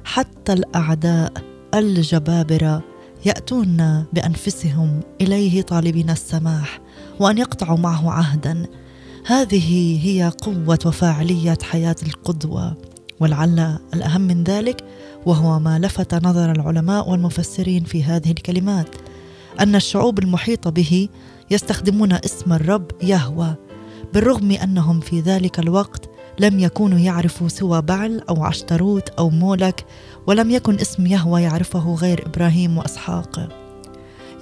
حتى 0.03 0.53
الأعداء 0.53 1.33
الجبابرة 1.73 2.83
يأتون 3.25 4.05
بأنفسهم 4.13 4.99
إليه 5.21 5.61
طالبين 5.61 6.09
السماح 6.09 6.79
وأن 7.19 7.37
يقطعوا 7.37 7.77
معه 7.77 8.11
عهدا. 8.11 8.65
هذه 9.25 9.99
هي 10.07 10.31
قوة 10.41 10.79
وفاعلية 10.85 11.57
حياة 11.63 11.95
القدوة 12.03 12.77
ولعل 13.19 13.79
الأهم 13.93 14.21
من 14.21 14.43
ذلك 14.43 14.83
وهو 15.25 15.59
ما 15.59 15.79
لفت 15.79 16.15
نظر 16.15 16.51
العلماء 16.51 17.09
والمفسرين 17.09 17.83
في 17.83 18.03
هذه 18.03 18.31
الكلمات 18.31 18.95
أن 19.59 19.75
الشعوب 19.75 20.19
المحيطة 20.19 20.69
به 20.69 21.09
يستخدمون 21.51 22.13
اسم 22.13 22.53
الرب 22.53 22.91
يهوى 23.03 23.55
بالرغم 24.13 24.51
أنهم 24.51 24.99
في 24.99 25.19
ذلك 25.19 25.59
الوقت 25.59 26.08
لم 26.39 26.59
يكونوا 26.59 26.99
يعرفوا 26.99 27.47
سوى 27.47 27.81
بعل 27.81 28.21
أو 28.29 28.43
عشتروت 28.43 29.09
أو 29.09 29.29
مولك 29.29 29.85
ولم 30.27 30.51
يكن 30.51 30.75
اسم 30.79 31.07
يهوى 31.07 31.41
يعرفه 31.41 31.95
غير 31.95 32.27
إبراهيم 32.27 32.77
وإسحاق. 32.77 33.49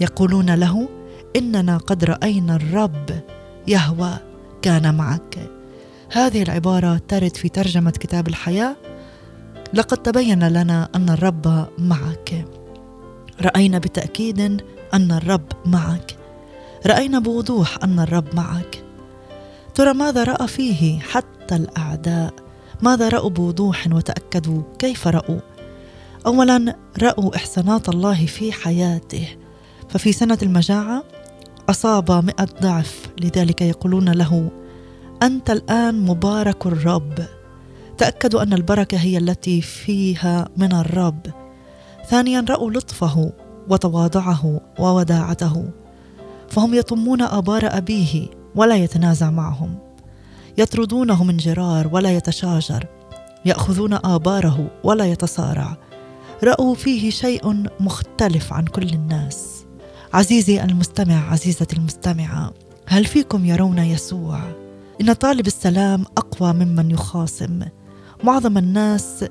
يقولون 0.01 0.55
له 0.55 0.89
إننا 1.35 1.77
قد 1.77 2.03
رأينا 2.03 2.55
الرب 2.55 3.23
يهوى 3.67 4.13
كان 4.61 4.95
معك. 4.95 5.49
هذه 6.11 6.43
العبارة 6.43 7.01
ترد 7.07 7.35
في 7.35 7.49
ترجمة 7.49 7.91
كتاب 7.91 8.27
الحياة. 8.27 8.75
لقد 9.73 9.97
تبين 9.97 10.47
لنا 10.47 10.89
أن 10.95 11.09
الرب 11.09 11.67
معك. 11.77 12.45
رأينا 13.41 13.77
بتأكيد 13.79 14.39
أن 14.93 15.11
الرب 15.11 15.45
معك. 15.65 16.15
رأينا 16.85 17.19
بوضوح 17.19 17.77
أن 17.83 17.99
الرب 17.99 18.35
معك. 18.35 18.83
ترى 19.75 19.93
ماذا 19.93 20.23
رأى 20.23 20.47
فيه 20.47 20.99
حتى 20.99 21.36
الأعداء؟ 21.51 22.33
ماذا 22.81 23.09
رأوا 23.09 23.29
بوضوح 23.29 23.87
وتأكدوا 23.91 24.61
كيف 24.79 25.07
رأوا؟ 25.07 25.39
أولا 26.25 26.75
رأوا 27.01 27.35
إحسانات 27.35 27.89
الله 27.89 28.25
في 28.25 28.51
حياته. 28.51 29.27
ففي 29.89 30.11
سنة 30.11 30.37
المجاعة 30.41 31.03
أصاب 31.69 32.11
مئة 32.11 32.47
ضعف 32.61 33.09
لذلك 33.21 33.61
يقولون 33.61 34.09
له 34.09 34.49
أنت 35.23 35.49
الآن 35.49 36.05
مبارك 36.05 36.65
الرب. 36.65 37.25
تأكدوا 37.97 38.43
أن 38.43 38.53
البركة 38.53 38.97
هي 38.97 39.17
التي 39.17 39.61
فيها 39.61 40.49
من 40.57 40.73
الرب. 40.73 41.27
ثانيا 42.09 42.45
رأوا 42.49 42.71
لطفه 42.71 43.31
وتواضعه 43.69 44.61
ووداعته. 44.79 45.69
فهم 46.49 46.73
يطمون 46.73 47.21
آبار 47.21 47.77
أبيه 47.77 48.27
ولا 48.55 48.75
يتنازع 48.75 49.29
معهم. 49.29 49.86
يطردونه 50.57 51.23
من 51.23 51.37
جرار 51.37 51.89
ولا 51.91 52.17
يتشاجر 52.17 52.85
يأخذون 53.45 53.93
آباره 53.93 54.71
ولا 54.83 55.05
يتصارع. 55.05 55.77
رأوا 56.43 56.75
فيه 56.75 57.09
شيء 57.09 57.63
مختلف 57.79 58.53
عن 58.53 58.65
كل 58.65 58.89
الناس. 58.89 59.65
عزيزي 60.13 60.63
المستمع 60.63 61.31
عزيزتي 61.31 61.75
المستمعة 61.75 62.53
هل 62.85 63.05
فيكم 63.05 63.45
يرون 63.45 63.79
يسوع؟ 63.79 64.39
إن 65.01 65.13
طالب 65.13 65.47
السلام 65.47 66.05
أقوى 66.17 66.53
ممن 66.53 66.91
يخاصم. 66.91 67.61
معظم 68.23 68.57
الناس 68.57 69.25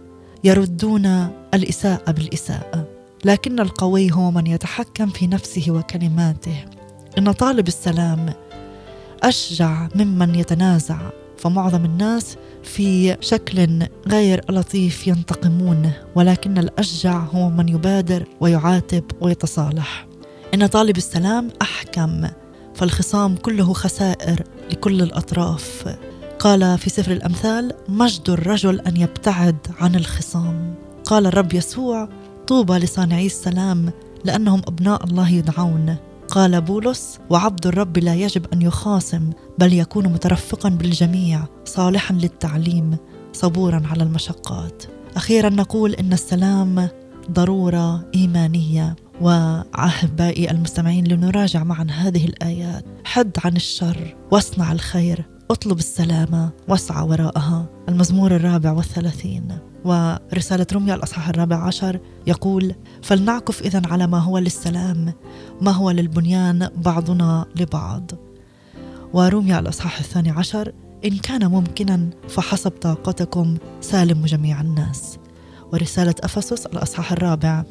يردون 0.44 1.06
الإساءة 1.54 2.10
بالإساءة 2.10 2.88
لكن 3.24 3.60
القوي 3.60 4.12
هو 4.12 4.30
من 4.30 4.46
يتحكم 4.46 5.06
في 5.06 5.26
نفسه 5.26 5.70
وكلماته. 5.70 6.64
إن 7.18 7.32
طالب 7.32 7.68
السلام 7.68 8.34
أشجع 9.26 9.88
ممن 9.94 10.34
يتنازع 10.34 10.98
فمعظم 11.38 11.84
الناس 11.84 12.36
في 12.62 13.16
شكل 13.20 13.86
غير 14.08 14.44
لطيف 14.50 15.06
ينتقمون 15.06 15.90
ولكن 16.14 16.58
الأشجع 16.58 17.18
هو 17.18 17.50
من 17.50 17.68
يبادر 17.68 18.24
ويعاتب 18.40 19.04
ويتصالح. 19.20 20.06
إن 20.54 20.66
طالب 20.66 20.96
السلام 20.96 21.48
أحكم 21.62 22.28
فالخصام 22.74 23.36
كله 23.36 23.72
خسائر 23.72 24.42
لكل 24.70 25.02
الأطراف. 25.02 25.96
قال 26.38 26.78
في 26.78 26.90
سفر 26.90 27.12
الأمثال 27.12 27.72
مجد 27.88 28.30
الرجل 28.30 28.80
أن 28.80 28.96
يبتعد 28.96 29.56
عن 29.80 29.94
الخصام 29.94 30.74
قال 31.04 31.26
الرب 31.26 31.52
يسوع 31.52 32.08
طوبى 32.46 32.72
لصانعي 32.72 33.26
السلام 33.26 33.92
لأنهم 34.24 34.62
أبناء 34.66 35.04
الله 35.04 35.30
يدعون 35.30 35.96
قال 36.28 36.60
بولس 36.60 37.18
وعبد 37.30 37.66
الرب 37.66 37.98
لا 37.98 38.14
يجب 38.14 38.46
أن 38.52 38.62
يخاصم 38.62 39.30
بل 39.58 39.72
يكون 39.72 40.06
مترفقا 40.08 40.68
بالجميع 40.68 41.44
صالحا 41.64 42.14
للتعليم 42.14 42.96
صبورا 43.32 43.82
على 43.90 44.02
المشقات. 44.02 44.82
أخيرا 45.16 45.48
نقول 45.48 45.94
إن 45.94 46.12
السلام 46.12 46.88
ضرورة 47.30 48.10
إيمانية 48.14 48.96
وأحبائي 49.20 50.50
المستمعين 50.50 51.06
لنراجع 51.06 51.64
معا 51.64 51.86
هذه 51.90 52.24
الآيات. 52.24 52.84
حد 53.04 53.36
عن 53.44 53.56
الشر 53.56 54.16
واصنع 54.30 54.72
الخير. 54.72 55.26
أطلب 55.50 55.78
السلامة 55.78 56.50
وأسعى 56.68 57.02
وراءها 57.02 57.66
المزمور 57.88 58.36
الرابع 58.36 58.72
والثلاثين. 58.72 59.58
ورسالة 59.84 60.66
رمية 60.72 60.94
الأصحاح 60.94 61.28
الرابع 61.28 61.56
عشر 61.56 62.00
يقول 62.26 62.74
فلنعكف 63.02 63.62
إذا 63.62 63.82
على 63.84 64.06
ما 64.06 64.18
هو 64.18 64.38
للسلام 64.38 65.12
ما 65.60 65.70
هو 65.70 65.90
للبنيان 65.90 66.68
بعضنا 66.76 67.46
لبعض. 67.56 68.10
ورمية 69.12 69.58
الأصحاح 69.58 69.98
الثاني 69.98 70.30
عشر 70.30 70.72
إن 71.04 71.18
كان 71.18 71.46
ممكنا 71.46 72.10
فحسب 72.28 72.70
طاقتكم 72.70 73.56
سالم 73.80 74.26
جميع 74.26 74.60
الناس. 74.60 75.18
ورسالة 75.72 76.14
أفسس 76.20 76.66
الأصحاح 76.66 77.12
الرابع 77.12 77.64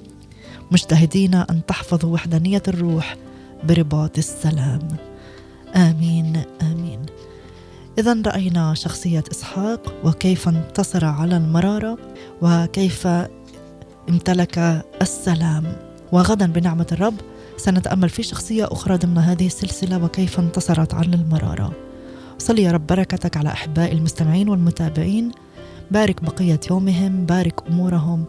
مجتهدين 0.72 1.36
أن 1.36 1.66
تحفظوا 1.66 2.14
وحدانية 2.14 2.64
الروح 2.68 3.16
برباط 3.64 4.18
السلام. 4.18 4.88
آمين 5.76 6.44
آمين. 6.62 7.06
إذا 8.00 8.22
رأينا 8.26 8.74
شخصية 8.74 9.24
إسحاق 9.32 9.94
وكيف 10.04 10.48
انتصر 10.48 11.06
على 11.06 11.38
المرارة 11.38 11.98
وكيف 12.42 13.08
امتلك 14.10 14.86
السلام. 15.02 15.64
وغدا 16.12 16.46
بنعمة 16.46 16.88
الرب 16.92 17.14
سنتأمل 17.58 18.10
في 18.10 18.24
شخصية 18.24 18.68
أخرى 18.72 18.98
ضمن 18.98 19.18
هذه 19.18 19.46
السلسلة 19.46 20.04
وكيف 20.04 20.40
انتصرت 20.40 20.94
على 20.94 21.16
المرارة. 21.16 21.72
صلي 22.38 22.64
يا 22.64 22.72
رب 22.72 22.88
بركتك 22.88 23.38
على 23.38 23.50
أحبائي 23.50 23.92
المستمعين 23.92 24.50
والمتابعين. 24.50 25.32
بارك 25.92 26.24
بقية 26.24 26.60
يومهم 26.72 27.26
بارك 27.26 27.68
أمورهم. 27.70 28.26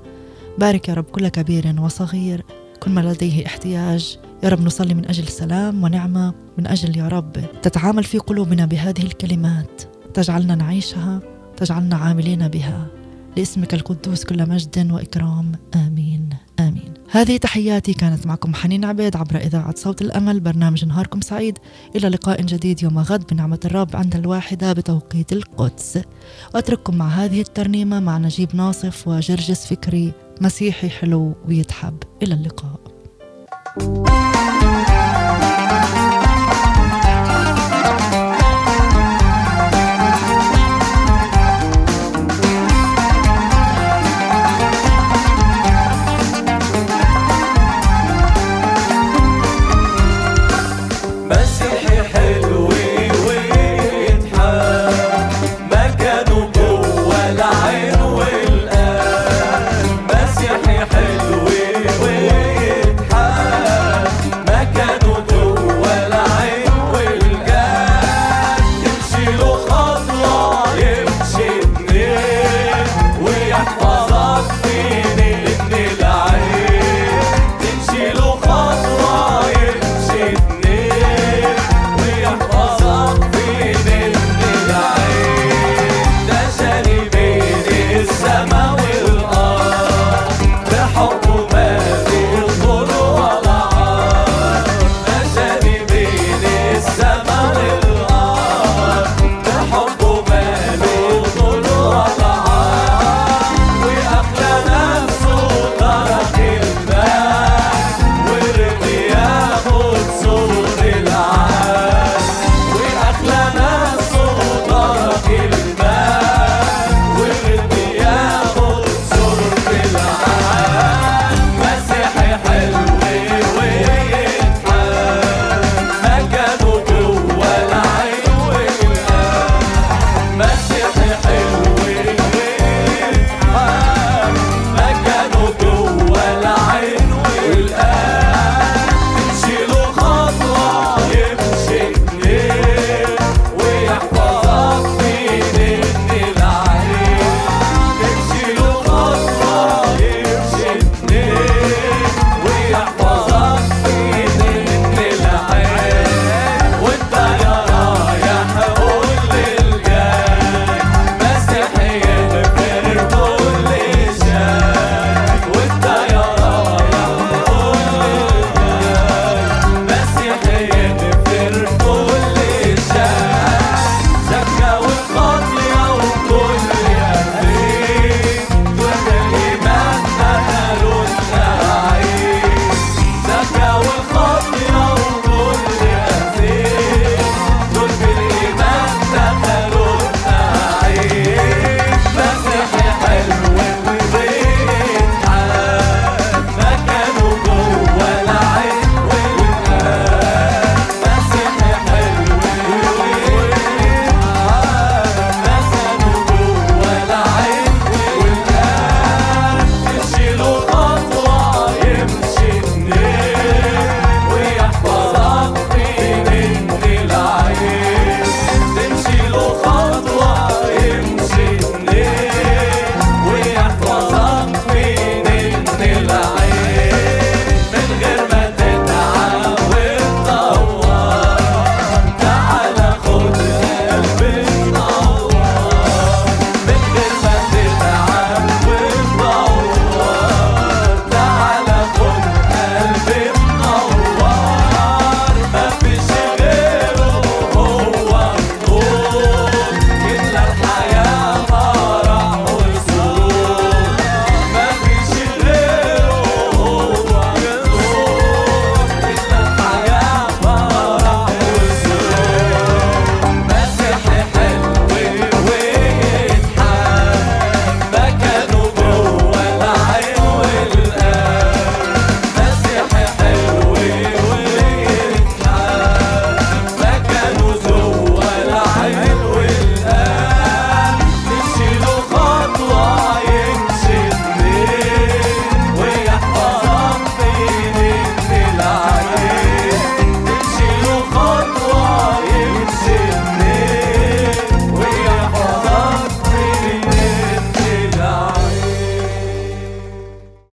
بارك 0.58 0.88
يا 0.88 0.94
رب 0.94 1.04
كل 1.04 1.28
كبير 1.28 1.80
وصغير. 1.80 2.44
كل 2.80 2.90
ما 2.90 3.00
لديه 3.00 3.46
احتياج. 3.46 4.18
يا 4.42 4.48
رب 4.48 4.60
نصلي 4.60 4.94
من 4.94 5.08
أجل 5.08 5.28
سلام 5.28 5.84
ونعمة 5.84 6.34
من 6.58 6.66
أجل 6.66 6.98
يا 6.98 7.08
رب 7.08 7.32
تتعامل 7.62 8.04
في 8.04 8.18
قلوبنا 8.18 8.66
بهذه 8.66 9.02
الكلمات. 9.02 9.82
تجعلنا 10.14 10.54
نعيشها 10.54 11.20
تجعلنا 11.56 11.96
عاملين 11.96 12.48
بها. 12.48 12.86
لاسمك 13.36 13.74
القدوس 13.74 14.24
كل 14.24 14.48
مجد 14.48 14.92
وإكرام. 14.92 15.52
آمين 15.74 16.28
آمين. 16.60 16.94
هذه 17.10 17.36
تحياتي 17.36 17.92
كانت 17.92 18.26
معكم 18.26 18.54
حنين 18.54 18.84
عبيد 18.84 19.16
عبر 19.16 19.36
إذاعة 19.36 19.74
صوت 19.76 20.02
الأمل. 20.02 20.40
برنامج 20.40 20.84
نهاركم 20.84 21.20
سعيد. 21.20 21.58
إلى 21.96 22.08
لقاء 22.08 22.42
جديد 22.42 22.82
يوم 22.82 22.98
غد 22.98 23.24
بنعمة 23.32 23.60
الرب 23.64 23.96
عند 23.96 24.16
الواحدة 24.16 24.72
بتوقيت 24.72 25.32
القدس. 25.32 25.98
وأترككم 26.54 26.96
مع 26.96 27.08
هذه 27.08 27.40
الترنيمة 27.40 28.00
مع 28.00 28.18
نجيب 28.18 28.56
ناصف 28.56 29.08
وجرجس 29.08 29.66
فكري 29.66 30.12
مسيحي 30.40 30.88
حلو 30.88 31.34
ويتحب. 31.48 31.96
إلى 32.22 32.34
اللقاء. 32.34 32.95
Música 33.78 34.35